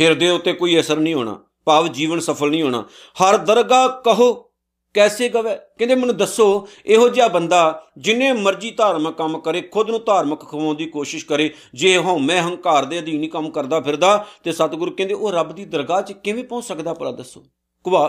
ਹਿਰਦੇ 0.00 0.30
ਉੱਤੇ 0.30 0.52
ਕੋਈ 0.52 0.80
ਅਸਰ 0.80 0.96
ਨਹੀਂ 0.96 1.14
ਹੋਣਾ। 1.14 1.44
ਭਾਵ 1.64 1.88
ਜੀਵਨ 1.88 2.20
ਸਫਲ 2.20 2.50
ਨਹੀਂ 2.50 2.62
ਹੋਣਾ। 2.62 2.88
ਹਰ 3.22 3.36
ਦਰਗਾ 3.36 3.88
ਕਹੋ 3.88 4.51
ਕੈਸੇ 4.94 5.28
ਗਵੇ 5.28 5.54
ਕਹਿੰਦੇ, 5.78 5.94
ਮੈਨੂੰ 5.94 6.16
ਦੱਸੋ, 6.16 6.68
ਇਹੋ 6.86 7.08
ਜਿਹਾ 7.08 7.28
ਬੰਦਾ 7.28 7.86
ਜਿੰਨੇ 7.98 8.32
ਮਰਜ਼ੀ 8.32 8.70
ਧਾਰਮਿਕ 8.70 9.14
ਕੰਮ 9.14 9.38
ਕਰੇ, 9.38 9.60
ਖੁਦ 9.62 9.90
ਨੂੰ 9.90 10.00
ਧਾਰਮਿਕ 10.04 10.40
ਖਵਾਉਣ 10.40 10.74
ਦੀ 10.74 10.86
ਕੋਸ਼ਿਸ਼ 10.86 11.26
ਕਰੇ, 11.26 11.50
ਜੇ 11.74 11.96
ਹਉਮੈ 11.98 12.40
ਹੰਕਾਰ 12.40 12.84
ਦੇ 12.84 12.98
ਅਧੀਨ 12.98 13.22
ਹੀ 13.22 13.28
ਕੰਮ 13.28 13.50
ਕਰਦਾ 13.50 13.80
ਫਿਰਦਾ 13.80 14.24
ਤੇ 14.44 14.52
ਸਤਿਗੁਰੂ 14.52 14.90
ਕਹਿੰਦੇ, 14.90 15.14
ਉਹ 15.14 15.32
ਰੱਬ 15.32 15.52
ਦੀ 15.52 15.64
ਦਰਗਾਹ 15.64 16.02
'ਚ 16.02 16.12
ਕਿਵੇਂ 16.12 16.44
ਪਹੁੰਚ 16.44 16.64
ਸਕਦਾ 16.64 16.94
ਭਲਾ 16.94 17.12
ਦੱਸੋ? 17.12 17.44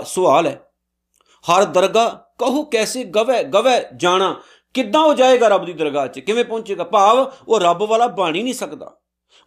ਸਵਾਲ 0.06 0.48
ਹੈ। 0.48 0.62
ਹਰ 1.46 1.64
ਦਰਗਾਹ 1.66 2.10
ਕਹੋ 2.40 2.64
ਕੈਸੇ 2.64 3.04
ਗਵੇ 3.04 3.44
ਗਵੇ, 3.44 3.80
ਜਾਣਾ, 3.96 4.36
ਕਿੱਦਾਂ 4.74 5.02
ਹੋ 5.02 5.14
ਜਾਏਗਾ 5.14 5.48
ਰੱਬ 5.48 5.66
ਦੀ 5.66 5.74
ਦਰਗਾਹ 5.74 6.08
'ਚ? 6.08 6.20
ਕਿਵੇਂ 6.20 6.44
ਪਹੁੰਚੇਗਾ? 6.46 6.84
ਭਾਵ 6.84 7.32
ਉਹ 7.48 7.60
ਰੱਬ 7.60 7.84
ਵਾਲਾ 7.84 8.08
ਬਣ 8.08 8.36
ਹੀ 8.36 8.44
ਨਹੀਂ 8.44 8.54
ਸਕਦਾ। 8.54 8.92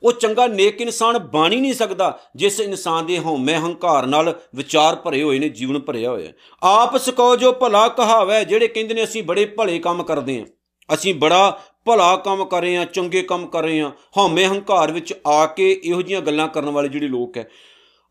ਉਹ 0.02 0.12
ਚੰਗਾ 0.12 0.46
ਨੇਕ 0.46 0.80
ਇਨਸਾਨ 0.80 1.18
ਬਣ 1.18 1.52
ਹੀ 1.52 1.60
ਨਹੀਂ 1.60 1.74
ਸਕਦਾ, 1.74 2.18
ਜਿਸ 2.36 2.60
ਇਨਸਾਨ 2.60 3.06
ਦੇ 3.06 3.18
ਹਉਮੈ 3.18 3.58
ਹੰਕਾਰ 3.58 4.06
ਨਾਲ 4.06 4.40
ਵਿਚਾਰ 4.54 4.96
ਭਰੇ 4.96 5.22
ਹੋਏ 5.22 5.38
ਨੇ, 5.38 5.48
ਜੀਵਨ 5.48 5.78
ਭਰਿਆ 5.78 6.10
ਹੋਇਆ 6.10 6.32
ਆਪ 6.62 6.96
ਸਕੋ 6.96 7.36
ਜੋ 7.36 7.52
ਭਲਾ 7.52 7.88
ਕਹਾਵੇ, 7.88 8.44
ਜਿਹੜੇ 8.44 8.68
ਕਹਿੰਦੇ 8.68 8.94
ਨੇ 8.94 9.04
ਅਸੀਂ 9.04 9.22
ਬੜੇ 9.22 9.44
ਭਲੇ 9.44 9.78
ਕੰਮ 9.78 10.02
ਕਰਦੇ 10.02 10.40
ਆਂ 10.40 10.46
ਅਸੀਂ 10.94 11.14
ਬੜਾ 11.14 11.60
ਭਲਾ 11.84 12.16
ਕੰਮ 12.16 12.44
ਕਰ 12.44 12.60
ਰਹੇ 12.60 12.76
ਆਂ 12.76 12.86
ਚੰਗੇ 12.86 13.22
ਕੰਮ 13.22 13.46
ਕਰ 13.46 13.62
ਰਹੇ 13.62 13.80
ਆਂ 13.80 13.90
ਹਉਮੈ 14.18 14.44
ਹੰਕਾਰ 14.44 14.92
ਵਿੱਚ 14.92 15.14
ਆ 15.26 15.46
ਕੇ 15.46 15.80
ਇਹੋ 15.84 16.02
ਜੀਆਂ 16.02 16.20
ਗੱਲਾਂ 16.20 16.48
ਕਰਨ 16.48 16.70
ਵਾਲੇ 16.70 16.88
ਜਿਹੜੇ 16.88 17.08
ਲੋਕ 17.08 17.36
ਹੈ। 17.36 17.48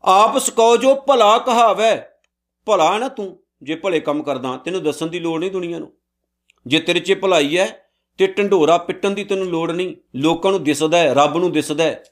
ਆਪ 0.04 0.38
ਸਕੋ 0.38 0.76
ਜੋ 0.76 0.94
ਭਲਾ 0.94 1.38
ਕਹਾਵੇ। 1.38 2.02
ਭਲਾ 2.66 2.98
ਨਾ 2.98 3.08
ਤੂੰ? 3.08 3.38
ਜੇ 3.62 3.74
ਭਲੇ 3.74 4.00
ਕੰਮ 4.00 4.22
ਕਰਦਾ, 4.22 4.56
ਤੈਨੂੰ 4.56 4.82
ਦੱਸਣ 4.82 5.06
ਦੀ 5.06 5.20
ਲੋੜ 5.20 5.40
ਨਹੀਂ 5.40 5.50
ਦੁਨੀਆ 5.50 5.78
ਨੂੰ। 5.78 5.92
ਜੇ 6.66 6.78
ਤੇਰੇ 6.78 7.00
'ਚ 7.00 7.20
ਭਲਾਈ 7.20 7.58
ਹੈ 7.58 7.85
ਤੇ 8.18 8.26
ਢੰਡੋਰਾ 8.26 8.78
ਪਿੱਟਣ 8.78 9.10
ਦੀ 9.10 9.24
ਤੈਨੂੰ 9.24 9.46
ਲੋੜ 9.46 9.72
ਨਹੀਂ। 9.72 9.96
ਲੋਕਾਂ 10.14 10.50
ਨੂੰ 10.50 10.64
ਦਿਸਦਾ 10.64 10.98
ਹੈ, 10.98 11.14
ਰੱਬ 11.14 11.36
ਨੂੰ 11.36 11.52
ਦਿਸਦਾ 11.52 11.84
ਹੈ। 11.84 12.04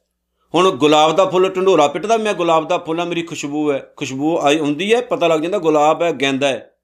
ਹੁਣ 0.55 0.71
ਗੁਲਾਬ 0.71 1.17
ਦਾ 1.17 1.25
ਫੁੱਲ, 1.25 1.49
ਢੰਡੋਰਾ 1.49 1.89
ਪਿੱਟਦਾ, 1.89 2.17
ਮੈਂ 2.17 2.35
ਗੁਲਾਬ 2.35 2.69
ਦਾ 2.69 2.79
ਫੁੱਲ 2.79 3.01
ਆ, 3.01 3.05
ਮੇਰੀ 3.05 3.23
ਖੁਸ਼ਬੂ 3.23 3.73
ਹੈ। 3.73 3.93
ਖੁਸ਼ਬੂ 3.97 4.39
ਆਈ 4.39 4.59
ਹੁੰਦੀ 4.59 4.95
ਹੈ, 4.95 5.01
ਪਤਾ 5.01 5.29
ਲੱਗ 5.29 5.41
ਜਾਂਦਾ 5.41 5.59
ਗੁਲਾਬ 5.59 6.03
ਹੈ, 6.03 6.13
ਗੈਂਦਾ 6.13 6.49
ਹੈ। 6.49 6.77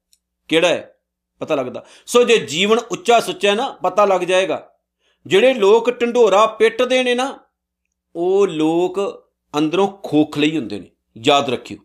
ਕਿਹੜਾ 0.47 0.67
ਹੈ? 0.67 0.95
ਪਤਾ 1.39 1.55
ਲੱਗਦਾ। 1.55 1.85
ਸੋ 2.05 2.23
ਜੇ 2.23 2.37
ਜੀਵਨ 2.37 2.79
ਉੱਚਾ 2.79 3.19
ਸੁੱਚਾ 3.19 3.55
ਨਾ, 3.55 3.69
ਪਤਾ 3.83 4.05
ਲੱਗ 4.05 4.21
ਜਾਏਗਾ। 4.21 4.71
ਜਿਹੜੇ 5.27 5.53
ਲੋਕ 5.53 6.01
ਢੰਡੋਰਾ 6.01 6.45
ਪਿੱਟਦੇ 6.45 7.03
ਨੇ 7.03 7.15
ਨਾ, 7.15 7.39
ਉਹ 8.15 8.47
ਲੋਕ 8.47 8.99
ਅੰਦਰੋਂ 9.57 9.87
ਖੋਖਲੇ 10.03 10.47
ਹੀ 10.47 10.57
ਹੁੰਦੇ 10.57 10.79
ਨੇ। 10.79 10.91
ਯਾਦ 11.17 11.49
ਰੱਖਿਓ। 11.49 11.77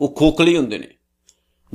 ਉਹ 0.00 0.14
ਖੋਖਲੇ 0.14 0.56
ਹੁੰਦੇ 0.56 0.78
ਨੇ। 0.78 0.95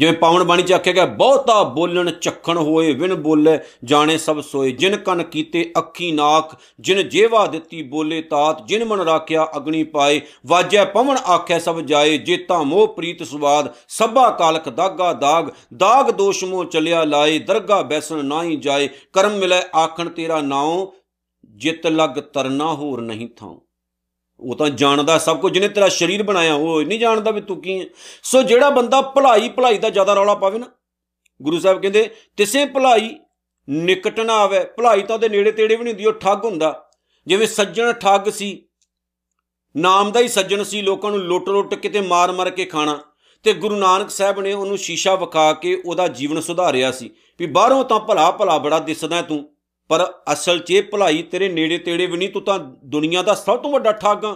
ਜਿਵੇਂ 0.02 0.14
ਪਾਵਨ 0.14 0.44
ਬਾਣੀ 0.44 0.64
ਚ 0.64 0.72
ਆਖਿਆ 0.72 0.94
ਗਿਆ, 0.94 1.06
ਬਹੁਤਾ 1.06 1.64
ਬੋਲਣ 1.64 2.10
ਚੱਖਣ 2.12 2.58
ਹੋਏ 2.58 2.94
ਵਿਣ 2.94 3.14
ਬੋਲੇ 3.16 3.58
ਜਾਣੇ 3.84 4.18
ਸਭ 4.18 4.40
ਸੋਏ। 4.42 4.72
ਜਿਨ 4.72 4.96
ਕਨ 4.98 5.24
ਕੀਤੇ 5.24 5.72
ਅੱਖੀ 5.78 6.12
ਨਾਖ 6.12 6.56
ਜਿਨ 6.80 7.10
ਜੇਵਾ 7.10 7.46
ਦਿੱਤੀ 7.48 7.82
ਬੋਲੇ 7.84 8.22
ਤਾਤ, 8.22 8.66
ਜਿਨ 8.66 8.86
ਮਨ 8.86 9.00
ਰਾਖਿਆ 9.00 9.48
ਅਗਣੀ 9.58 9.84
ਪਾਏ, 9.84 10.22
ਵਾਜੈ 10.46 10.86
ਪਵਨ 10.86 11.18
ਆਖੈ 11.18 11.60
ਸਭ 11.60 11.80
ਜਾਏ, 11.80 12.18
ਜੇਤਾ 12.18 12.62
ਮੋਹ 12.64 12.88
ਪ੍ਰੀਤ 12.88 13.24
ਸੁਵਾਦ, 13.24 13.74
ਸਭਾ 13.88 14.30
ਕਾਲਕ 14.30 14.70
ਦਾਗਾ 14.70 15.14
ਦਾਗ 15.14 15.52
ਦਾਗ 15.74 16.12
ਦੋਸ਼ 16.12 16.44
ਮੋ 16.44 16.64
ਚਲਿਆ 16.64 17.04
ਲਾਏ, 17.04 17.40
ਦਰਗਾ 17.40 17.82
ਬੈਸਣ 17.82 18.26
ਨਾਹੀ 18.26 18.56
ਜਾਏ, 18.56 18.90
ਕਰਮ 19.14 19.38
ਮਿਲੇ 19.38 19.62
ਆਖਣ 19.76 20.10
ਤੇਰਾ 20.10 20.42
ਨਾਉ, 20.42 20.92
ਜਿਤ 21.46 21.88
ਲਗ 21.88 22.20
ਤਰਨਾ 22.34 22.74
ਹੋਰ 22.74 23.02
ਨਹੀਂ 23.02 23.30
ਥਾਉ। 23.30 23.60
ਉਹ 24.42 24.56
ਤਾਂ 24.56 24.70
ਜਾਣਦਾ 24.70 25.18
ਸਭ 25.18 25.40
ਕੁਝ, 25.40 25.54
ਜਿਹਨੇ 25.54 25.68
ਤੇਰਾ 25.68 25.90
ਸਰੀਰ 25.90 26.24
ਬਣਾਇਆ, 26.24 26.54
ਉਹ 26.54 26.84
ਨਹੀਂ 26.84 27.00
ਜਾਣਦਾ 27.00 27.32
ਵੀ 27.32 27.42
ਤੂੰ 27.42 27.62
ਕੀ 27.62 27.82
ਹੈ। 27.82 27.86
ਸੋ 28.24 28.44
ਜਿਹੜਾ 28.44 28.70
ਬੰਦਾ 28.70 29.02
ਭਲਾਈ 29.02 29.50
ਭਲਾਈ 29.50 29.78
ਦਾ 29.78 29.90
ਜ਼ਿਆਦਾ 29.90 30.14
ਰੌਲਾ 30.14 30.36
ਪਾਵੇ 30.36 30.60
ਨਾ, 30.60 30.66
ਗੁਰੂ 31.42 31.60
ਸਾਹਿਬ 31.60 31.82
ਕਹਿੰਦੇ, 31.82 32.16
ਤਿਸੇ 32.38 32.66
ਭਲਾਈ 32.66 33.16
ਨਿਕਟ 33.70 34.20
ਨਾ 34.20 34.34
ਆਵੇ। 34.34 34.60
ਭਲਾਈ 34.60 35.02
ਤਾਂ 35.02 35.16
ਉਹਦੇ 35.16 35.30
ਨੇੜੇ 35.30 35.52
ਤੇੜੇ 35.52 35.76
ਵੀ 35.76 35.84
ਨਹੀਂ 35.84 35.94
ਹੁੰਦੀ, 35.94 36.06
ਉਹ 36.06 36.14
ਠੱਗ 36.14 36.46
ਹੁੰਦਾ। 36.46 36.90
ਜਿਵੇਂ 37.28 37.48
ਸੱਜਣ 37.48 37.92
ਠੱਗ 37.92 38.30
ਸੀ, 38.30 38.66
ਨਾਮ 39.78 40.12
ਦਾ 40.12 40.20
ਹੀ 40.20 40.28
ਸੱਜਣ 40.28 40.64
ਸੀ, 40.64 40.82
ਲੋਕਾਂ 40.82 41.12
ਨੂੰ 41.12 41.20
ਲੁੱਟ-ਲੁੱਟ 41.20 41.76
ਕਿਤੇ 41.76 42.02
ਮਾਰ-ਮਾਰ 42.02 42.50
ਕੇ 42.50 42.66
ਖਾਣਾ। 42.66 43.00
ਤੇ 43.44 43.54
ਗੁਰੂ 43.54 43.76
ਨਾਨਕ 43.76 44.10
ਸਾਹਿਬ 44.10 44.40
ਨੇ 44.40 44.54
ਉਹਨੂੰ 44.54 44.78
ਸ਼ੀਸ਼ਾ 44.78 45.16
ਵਿਖਾ 45.16 45.54
ਕੇ 45.54 45.82
ਉਹਦਾ 45.86 46.08
ਜੀਵਨ 46.08 46.42
ਸੁਧਾਰਿਆ 46.42 46.92
ਸੀ, 46.92 47.10
ਵੀ 47.40 47.46
ਬਾਹਰੋਂ 47.46 47.84
ਤਾਂ 47.84 48.00
ਭਲਾ 48.00 48.32
ਭਲਾ 48.32 48.58
ਬੜਾ 48.58 48.80
ਦਿਸਦਾ 48.80 49.22
ਤੂੰ। 49.22 49.56
ਪਰ 49.92 50.06
ਅਸਲ 50.34 50.60
'ਚ 50.60 50.72
ਇਹ 50.72 50.84
ਭਲਾਈ 50.84 51.22
ਤੇਰੇ 51.22 51.50
ਨੇੜੇ 51.50 51.78
ਤੇੜੇ 51.78 52.06
ਵੀ 52.06 52.18
ਨਹੀਂ, 52.18 52.30
ਤੂੰ 52.30 52.42
ਤਾਂ 52.42 52.60
ਦੁਨੀਆ 52.86 53.22
ਦਾ 53.22 53.34
ਸਭ 53.36 53.58
ਤੋਂ 53.58 53.72
ਵੱਡਾ 53.72 53.92
ਠੱਗ 53.92 54.26
ਆ। 54.26 54.36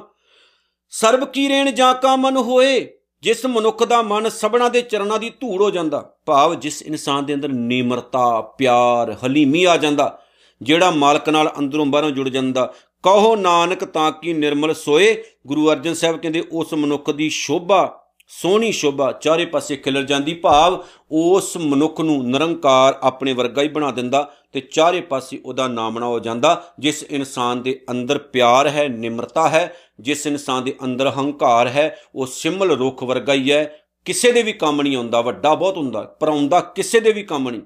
ਸਰਬ 0.94 1.24
ਕੀ 1.26 1.48
ਰੇਣ 1.50 1.72
ਜਾਂ 1.72 1.94
ਕਾ 1.94 2.16
ਮਨ 2.16 2.38
ਹੋਏ, 2.40 2.88
ਜਿਸ 3.24 3.46
ਮਨੁੱਖ 3.46 3.84
ਦਾ 3.84 4.02
ਮਨ 4.02 4.30
ਸਭਨਾ 4.30 4.70
ਦੇ 4.70 4.82
ਚਰਨਾਂ 4.82 5.20
ਦੀ 5.20 5.30
ਧੂੜ 5.32 5.62
ਹੋ 5.62 5.70
ਜਾਂਦਾ, 5.70 6.04
ਭਾਵ 6.26 6.56
ਜਿਸ 6.56 6.82
ਇਨਸਾਨ 6.82 7.26
ਦੇ 7.26 7.34
ਅੰਦਰ 7.34 7.50
ਨਿਮਰਤਾ, 7.50 8.42
ਪਿਆਰ, 8.58 9.16
ਹਲੀਮੀ 9.24 9.64
ਆ 9.64 9.78
ਜਾਂਦਾ, 9.78 10.18
ਜਿਹੜਾ 10.62 10.92
ਮਾਲਕ 10.92 11.30
ਨਾਲ 11.30 11.52
ਅੰਦਰੋਂ 11.60 11.86
ਬਾਹਰੋਂ 11.86 12.12
ਜੁੜ 12.12 12.30
ਜਾਂਦਾ। 12.30 12.74
ਕਹੋ 13.04 13.36
ਨਾਨਕ 13.36 13.84
ਤਾਂ 13.86 14.12
ਕੀ 14.12 14.34
ਨਿਰਮਲ 14.34 14.74
ਸੋਏ? 14.74 15.16
ਗੁਰੂ 15.48 15.72
ਅਰਜਨ 15.72 15.94
ਸਾਹਿਬ 15.94 16.18
ਕਹਿੰਦੇ, 16.18 16.44
ਉਸ 16.52 16.74
ਮਨੁੱਖ 16.74 17.10
ਦੀ 17.12 17.30
ਸ਼ੋਭਾ, 17.30 18.02
ਸੋਹਣੀ 18.32 18.72
ਸ਼ੋਭਾ 18.72 19.12
ਚਾਰੇ 19.12 19.46
ਪਾਸੇ 19.46 19.76
ਖਿਲਰ 19.76 20.04
ਜਾਂਦੀ, 20.04 20.34
ਭਾਵ 20.34 20.84
ਉਸ 21.12 21.58
ਮਨੁੱਖ 21.58 22.02
ਨੂੰ 22.02 22.24
ਨਿਰੰਕਾਰ 22.30 22.98
ਆਪਣੇ 23.02 23.34
ਵਰਗਾ 23.34 23.62
ਹੀ 23.62 23.68
ਬਣਾ 23.68 23.92
ਦਿੰਦਾ। 23.92 24.30
ਤੇ 24.56 24.62
ਚਾਰੇ 24.62 25.02
ਪਾਸੇ 25.02 25.42
ਉਹਦਾ 25.46 25.68
ਨਾਮਣਾ 25.68 26.06
ਹੋ 26.06 26.20
ਜਾਂਦਾ, 26.20 26.74
ਜਿਸ 26.80 27.04
ਇਨਸਾਨ 27.04 27.62
ਦੇ 27.62 27.82
ਅੰਦਰ 27.92 28.18
ਪਿਆਰ 28.18 28.68
ਹੈ, 28.68 28.88
ਨਿਮਰਤਾ 28.88 29.50
ਹੈ, 29.50 29.76
ਜਿਸ 30.00 30.28
ਇਨਸਾਨ 30.28 30.64
ਦੇ 30.64 30.76
ਅੰਦਰ 30.84 31.08
ਹੰਕਾਰ 31.08 31.68
ਹੈ, 31.68 32.00
ਉਹ 32.16 32.26
ਸਿਮਲ 32.26 32.72
ਰੁੱਖ 32.72 33.04
ਵਰਗਾ 33.04 33.34
ਹੀ 33.34 33.52
ਹੈ। 33.52 33.80
ਕਿਸੇ 34.06 34.32
ਦੇ 34.32 34.44
ਵੀ 34.44 34.54
ਕੰਮ 34.54 34.82
ਨਹੀਂ 34.82 34.98
ਆਉਂਦਾ, 34.98 35.22
ਵੱਡਾ 35.22 35.56
ਬਹੁਤ 35.56 35.78
ਹੁੰਦਾ, 35.78 36.02
ਪਰ 36.02 36.28
ਆਉਂਦਾ 36.28 36.60
ਕਿਸੇ 36.60 37.00
ਦੇ 37.00 37.12
ਵੀ 37.12 37.24
ਕੰਮ 37.24 37.50
ਨਹੀਂ। 37.50 37.62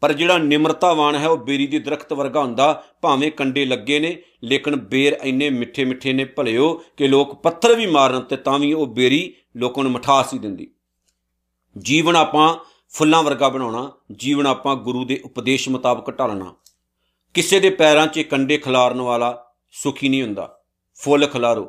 ਪਰ 0.00 0.12
ਜਿਹੜਾ 0.12 0.38
ਨਿਮਰਤਾਵਾਨ 0.38 1.14
ਹੈ, 1.14 1.28
ਉਹ 1.28 1.36
ਬੇਰੀ 1.36 1.66
ਦੀ 1.66 1.78
ਦਰਖਤ 1.78 2.12
ਵਰਗਾ 2.12 2.40
ਹੁੰਦਾ, 2.40 2.84
ਭਾਵੇਂ 3.02 3.32
ਕੰਡੇ 3.32 3.64
ਲੱਗੇ 3.64 3.98
ਨੇ, 3.98 4.22
ਲੇਕਿਨ 4.44 4.76
ਬੇਰ 4.76 5.18
ਇੰਨੇ 5.22 5.50
ਮਿੱਠੇ 5.50 5.84
ਮਿੱਠੇ 5.84 6.12
ਨੇ, 6.12 6.24
ਭਲਿਓ, 6.24 6.82
ਕਿ 6.96 7.08
ਲੋਕ 7.08 7.42
ਪੱਥਰ 7.42 7.74
ਵੀ 7.74 7.86
ਮਾਰਨ 7.86 8.20
ਤੇ 8.20 8.36
ਤਾਂ 8.36 8.58
ਵੀ 8.58 8.72
ਉਹ 8.72 8.86
ਬੇਰੀ 8.86 9.34
ਲੋਕਾਂ 9.56 9.84
ਨੂੰ 9.84 9.92
ਮਠਾਸ 9.92 10.34
ਹੀ 10.34 10.38
ਦਿੰਦੀ। 10.38 10.70
ਜੀਵਨ 11.78 12.16
ਆਪਾਂ 12.16 12.56
ਫੁੱਲਾਂ 12.88 13.22
ਵਰਗਾ 13.22 13.48
ਬਣਾਉਣਾ, 13.48 13.92
ਜੀਵਨ 14.12 14.46
ਆਪਾਂ 14.46 14.76
ਗੁਰੂ 14.76 15.04
ਦੇ 15.04 15.20
ਉਪਦੇਸ਼ 15.24 15.68
ਮੁਤਾਬਕ 15.68 16.18
ਢਾਲਣਾ। 16.18 16.54
ਕਿਸੇ 17.34 17.60
ਦੇ 17.60 17.70
ਪੈਰਾਂ 17.70 18.06
'ਚ 18.06 18.20
ਕੰਡੇ 18.20 18.58
ਖਿਲਾਰਨ 18.58 19.00
ਵਾਲਾ 19.00 19.52
ਸੁਖੀ 19.72 20.08
ਨਹੀਂ 20.08 20.22
ਹੁੰਦਾ। 20.22 20.58
ਫੁੱਲ 20.94 21.26
ਖਿਲਾਰੋ। 21.26 21.64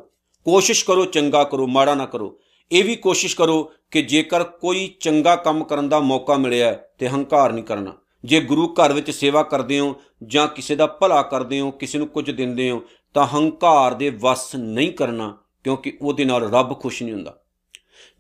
ਕੋਸ਼ਿਸ਼ 0.46 0.86
ਕਰੋ, 0.86 1.06
ਚੰਗਾ 1.06 1.44
ਕਰੋ, 1.44 1.68
ਮਾੜਾ 1.68 1.96
ਨਾ 1.96 2.06
ਕਰੋ। 2.06 2.40
ਇਹ 2.72 2.84
ਵੀ 2.84 2.96
ਕੋਸ਼ਿਸ਼ 2.96 3.36
ਕਰੋ 3.36 3.72
ਕਿ 3.92 4.02
ਜੇਕਰ 4.02 4.44
ਕੋਈ 4.44 4.96
ਚੰਗਾ 5.00 5.36
ਕੰਮ 5.36 5.64
ਕਰਨ 5.64 5.90
ਦਾ 5.90 6.00
ਮੌਕਾ 6.00 6.36
ਮਿਲਿਆ 6.36 6.74
ਤੇ 6.98 7.10
ਹੰਕਾਰ 7.10 7.54
ਨਹੀਂ 7.54 7.64
ਕਰਨਾ। 7.64 7.94
ਜੇ 8.26 8.40
ਗੁਰੂ 8.40 8.74
ਘਰ 8.74 8.94
ਵਿੱਚ 8.94 9.12
ਸੇਵਾ 9.12 9.44
ਕਰਦੇ 9.44 9.80
ਹੋ 9.80 9.96
ਜਾਂ 10.24 10.48
ਕਿਸੇ 10.48 10.76
ਦਾ 10.76 10.88
ਭਲਾ 10.88 11.22
ਕਰਦੇ 11.22 11.60
ਹੋ, 11.60 11.72
ਕਿਸੇ 11.72 11.98
ਨੂੰ 11.98 12.08
ਕੁਝ 12.08 12.32
ਦਿੰਦੇ 12.32 12.72
ਹੋ, 12.72 12.82
ਤਾਂ 13.14 13.28
ਹੰਕਾਰ 13.28 13.94
ਦੇ 13.94 14.10
ਵਸ 14.10 14.56
ਨਹੀਂ 14.56 14.92
ਕਰਨਾ 14.92 15.38
ਕਿਉਂਕਿ 15.64 15.98
ਉਹਦੇ 16.02 16.26
ਨਾਲ 16.26 16.52
ਰੱਬ 16.52 16.80
ਖੁਸ਼ 16.80 17.04
ਨਹੀਂ 17.04 17.14
ਹੁੰਦਾ। 17.14 17.38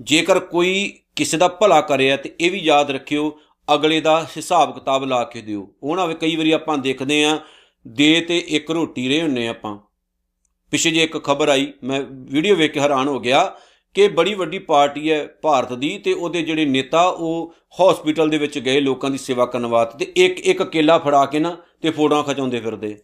ਜੇਕਰ 0.01 0.39
ਕੋਈ 0.39 0.93
ਕਿਸੇ 1.15 1.37
ਦਾ 1.37 1.47
ਭਲਾ 1.47 1.81
ਕਰਿਆ 1.81 2.17
ਤੇ 2.17 2.33
ਇਹ 2.39 2.51
ਵੀ 2.51 2.59
ਯਾਦ 2.59 2.91
ਰੱਖਿਓ, 2.91 3.39
ਅਗਲੇ 3.67 3.99
ਦਾ 4.01 4.21
ਹਿਸਾਬ 4.37 4.73
ਕਿਤਾਬ 4.73 5.03
ਲਾ 5.03 5.23
ਕੇ 5.23 5.41
ਦਿਓ। 5.41 5.67
ਉਹ 5.83 5.95
ਨਾ 5.95 6.05
ਵੇ 6.05 6.13
ਕਈ 6.13 6.35
ਵਾਰੀ 6.35 6.51
ਆਪਾਂ 6.51 6.77
ਦੇਖਦੇ 6.77 7.23
ਆ, 7.25 7.39
ਦੇ 7.87 8.19
ਤੇ 8.21 8.37
ਇੱਕ 8.47 8.71
ਰੋਟੀ 8.71 9.07
ਰਹੇ 9.07 9.21
ਹੁੰਨੇ 9.21 9.47
ਆਪਾਂ। 9.47 9.77
ਪਿਛੇ 10.73 10.91
ਜੇ 10.91 11.03
ਇੱਕ 11.03 11.17
ਖਬਰ 11.23 11.49
ਆਈ, 11.49 11.71
ਮੈਂ 11.83 12.01
ਵੀਡੀਓ 12.31 12.55
ਵੇਖ 12.55 12.71
ਕੇ 12.71 12.79
ਹੈਰਾਨ 12.79 13.07
ਹੋ 13.07 13.19
ਗਿਆ 13.19 13.43
ਕਿ 13.95 14.07
ਬੜੀ 14.07 14.33
ਵੱਡੀ 14.33 14.59
ਪਾਰਟੀ 14.59 15.11
ਹੈ 15.11 15.25
ਭਾਰਤ 15.41 15.73
ਦੀ 15.73 15.97
ਤੇ 15.97 16.13
ਉਹਦੇ 16.13 16.41
ਜਿਹੜੇ 16.41 16.65
ਨੇਤਾ 16.65 17.03
ਉਹ 17.03 17.53
ਹਸਪੀਟਲ 17.75 18.29
ਦੇ 18.29 18.37
ਵਿੱਚ 18.37 18.57
ਗਏ 18.59 18.79
ਲੋਕਾਂ 18.79 19.09
ਦੀ 19.09 19.17
ਸੇਵਾ 19.17 19.45
ਕਰਨ 19.45 19.65
ਵਾਸਤੇ 19.65 20.05
ਤੇ 20.05 20.25
ਇੱਕ 20.25 20.39
ਇੱਕ 20.39 20.63
ਕੇਲਾ 20.63 20.97
ਫੜਾ 20.97 21.25
ਕੇ 21.25 21.39
ਨਾ 21.39 21.55
ਤੇ 21.81 21.89
ਫੋਟੋਆਂ 21.89 22.23
ਖਿਚਾਉਂਦੇ 22.23 22.59
ਫਿਰਦੇ। 22.59 22.95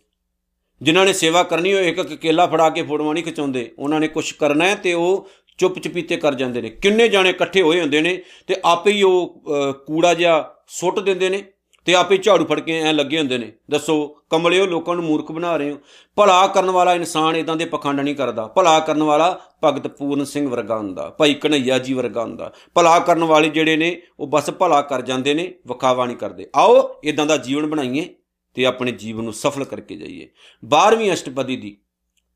ਜਿਨ੍ਹਾਂ 0.82 1.06
ਨੇ 1.06 1.13
ਸੇਵਾ 1.13 1.43
ਕਰਨੀ 1.43 1.73
ਉਹ 1.73 1.79
ਇੱਕ 1.79 1.99
ਇੱਕ 1.99 2.13
ਕੇਲਾ 2.13 2.45
ਫੜਾ 2.45 2.69
ਕੇ 2.69 2.82
ਫੋਟੋਆਂ 2.82 3.13
ਨਹੀਂ 3.13 3.23
ਖਿਚਾਉਂਦੇ। 3.23 3.71
ਉਹਨਾਂ 3.79 3.99
ਨੇ 3.99 4.08
ਕੁਝ 4.08 4.32
ਕਰਨਾ 4.32 4.65
ਹੈ 4.65 4.75
ਤੇ 4.75 4.93
ਉਹ 4.93 5.27
ਚੁੱਪ 5.57 5.79
ਚਪੀਤੇ 5.79 6.17
ਕਰ 6.17 6.33
ਜਾਂਦੇ 6.33 6.61
ਨੇ। 6.61 6.69
ਕਿੰਨੇ 6.69 7.07
ਜਾਣੇ 7.07 7.29
ਇਕੱਠੇ 7.29 7.61
ਹੋਏ 7.61 7.81
ਹੁੰਦੇ 7.81 8.01
ਨੇ 8.01 8.21
ਤੇ 8.47 8.55
ਆਪੇ 8.65 8.91
ਹੀ 8.91 9.03
ਉਹ 9.03 9.43
ਅਹ, 9.47 9.73
ਕੂੜਾ 9.73 10.13
ਜਿਹਾ 10.13 10.55
ਸੁੱਟ 10.67 10.99
ਦਿੰਦੇ 10.99 11.29
ਨੇ 11.29 11.43
ਤੇ 11.85 11.95
ਆਪੇ 11.95 12.17
ਝਾੜੂ 12.17 12.45
ਫੜ 12.45 12.59
ਕੇ 12.59 12.81
ਐ 12.81 12.93
ਲੱਗੇ 12.93 13.19
ਹੁੰਦੇ 13.19 13.37
ਨੇ। 13.37 13.51
ਦੱਸੋ 13.69 14.17
ਕਮਲਿਓ 14.29 14.65
ਲੋਕਾਂ 14.65 14.95
ਨੂੰ 14.95 15.03
ਮੂਰਖ 15.03 15.31
ਬਣਾ 15.31 15.57
ਰਹੇ 15.57 15.71
ਹੋ। 15.71 15.77
ਭਲਾ 16.15 16.47
ਕਰਨ 16.47 16.71
ਵਾਲਾ 16.71 16.93
ਇਨਸਾਨ 16.93 17.35
ਇਦਾਂ 17.35 17.55
ਦੇ 17.55 17.65
ਪਖੰਡ 17.65 17.99
ਨਹੀਂ 17.99 18.15
ਕਰਦਾ। 18.15 18.47
ਭਲਾ 18.47 18.79
ਕਰਨ 18.79 19.03
ਵਾਲਾ 19.03 19.39
ਭਗਤ 19.63 19.87
ਪੂਰਨ 19.87 20.25
ਸਿੰਘ 20.25 20.49
ਵਰਗਾ 20.49 20.77
ਹੁੰਦਾ। 20.77 21.09
ਭਾਈ 21.09 21.33
ਕਨਈਆ 21.33 21.79
ਜੀ 21.79 21.93
ਵਰਗਾ 21.93 22.21
ਹੁੰਦਾ। 22.21 22.53
ਭਲਾ 22.73 22.99
ਕਰਨ 22.99 23.23
ਵਾਲੇ 23.23 23.49
ਜਿਹੜੇ 23.49 23.75
ਨੇ 23.77 24.01
ਉਹ 24.19 24.27
ਬਸ 24.27 24.49
ਭਲਾ 24.49 24.81
ਕਰ 24.81 25.01
ਜਾਂਦੇ 25.01 25.33
ਨੇ 25.33 25.53
ਵਿਖਾਵਾ 25.67 26.05
ਨਹੀਂ 26.05 26.17
ਕਰਦੇ। 26.17 26.49
ਆਓ 26.55 27.01
ਇਦਾਂ 27.03 27.25
ਦਾ 27.25 27.37
ਜੀਵਨ 27.37 27.65
ਬਣਾਈਏ 27.65 28.15
ਤੇ 28.53 28.65
ਆਪਣੇ 28.65 28.91
ਜੀਵਨ 28.91 29.23
ਨੂੰ 29.23 29.33
ਸਫਲ 29.33 29.63
ਕਰਕੇ 29.63 29.95
ਜਾਈਏ। 29.95 30.29
12ਵੀਂ 30.65 31.13
ਅਸ਼ਟਪਦੀ 31.13 31.55
ਦੀ 31.55 31.77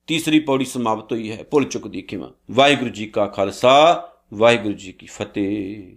ਤੀਸਰੀ 0.08 0.40
ਪੌੜੀ 0.40 0.66
ਸਮਾਪਤ 0.66 1.12
ਹੋਈ 1.14 1.32
ਹੈ। 1.32 1.44
ਭੁੱਲ 1.44 1.66
ਚੁੱਕਦੀ 1.66 2.02
ਖਿਮਾ 2.02 2.32
ਵਾਹਿਗੁਰੂ 2.52 2.90
ਜੀ 2.90 3.06
ਕਾ 3.06 3.26
ਖਾਲਸਾ, 3.26 4.08
ਵਾਹਿਗੁਰੂ 4.34 4.74
ਜੀ 4.74 4.92
ਕੀ 4.92 5.06
ਫਤਿਹ। 5.06 5.96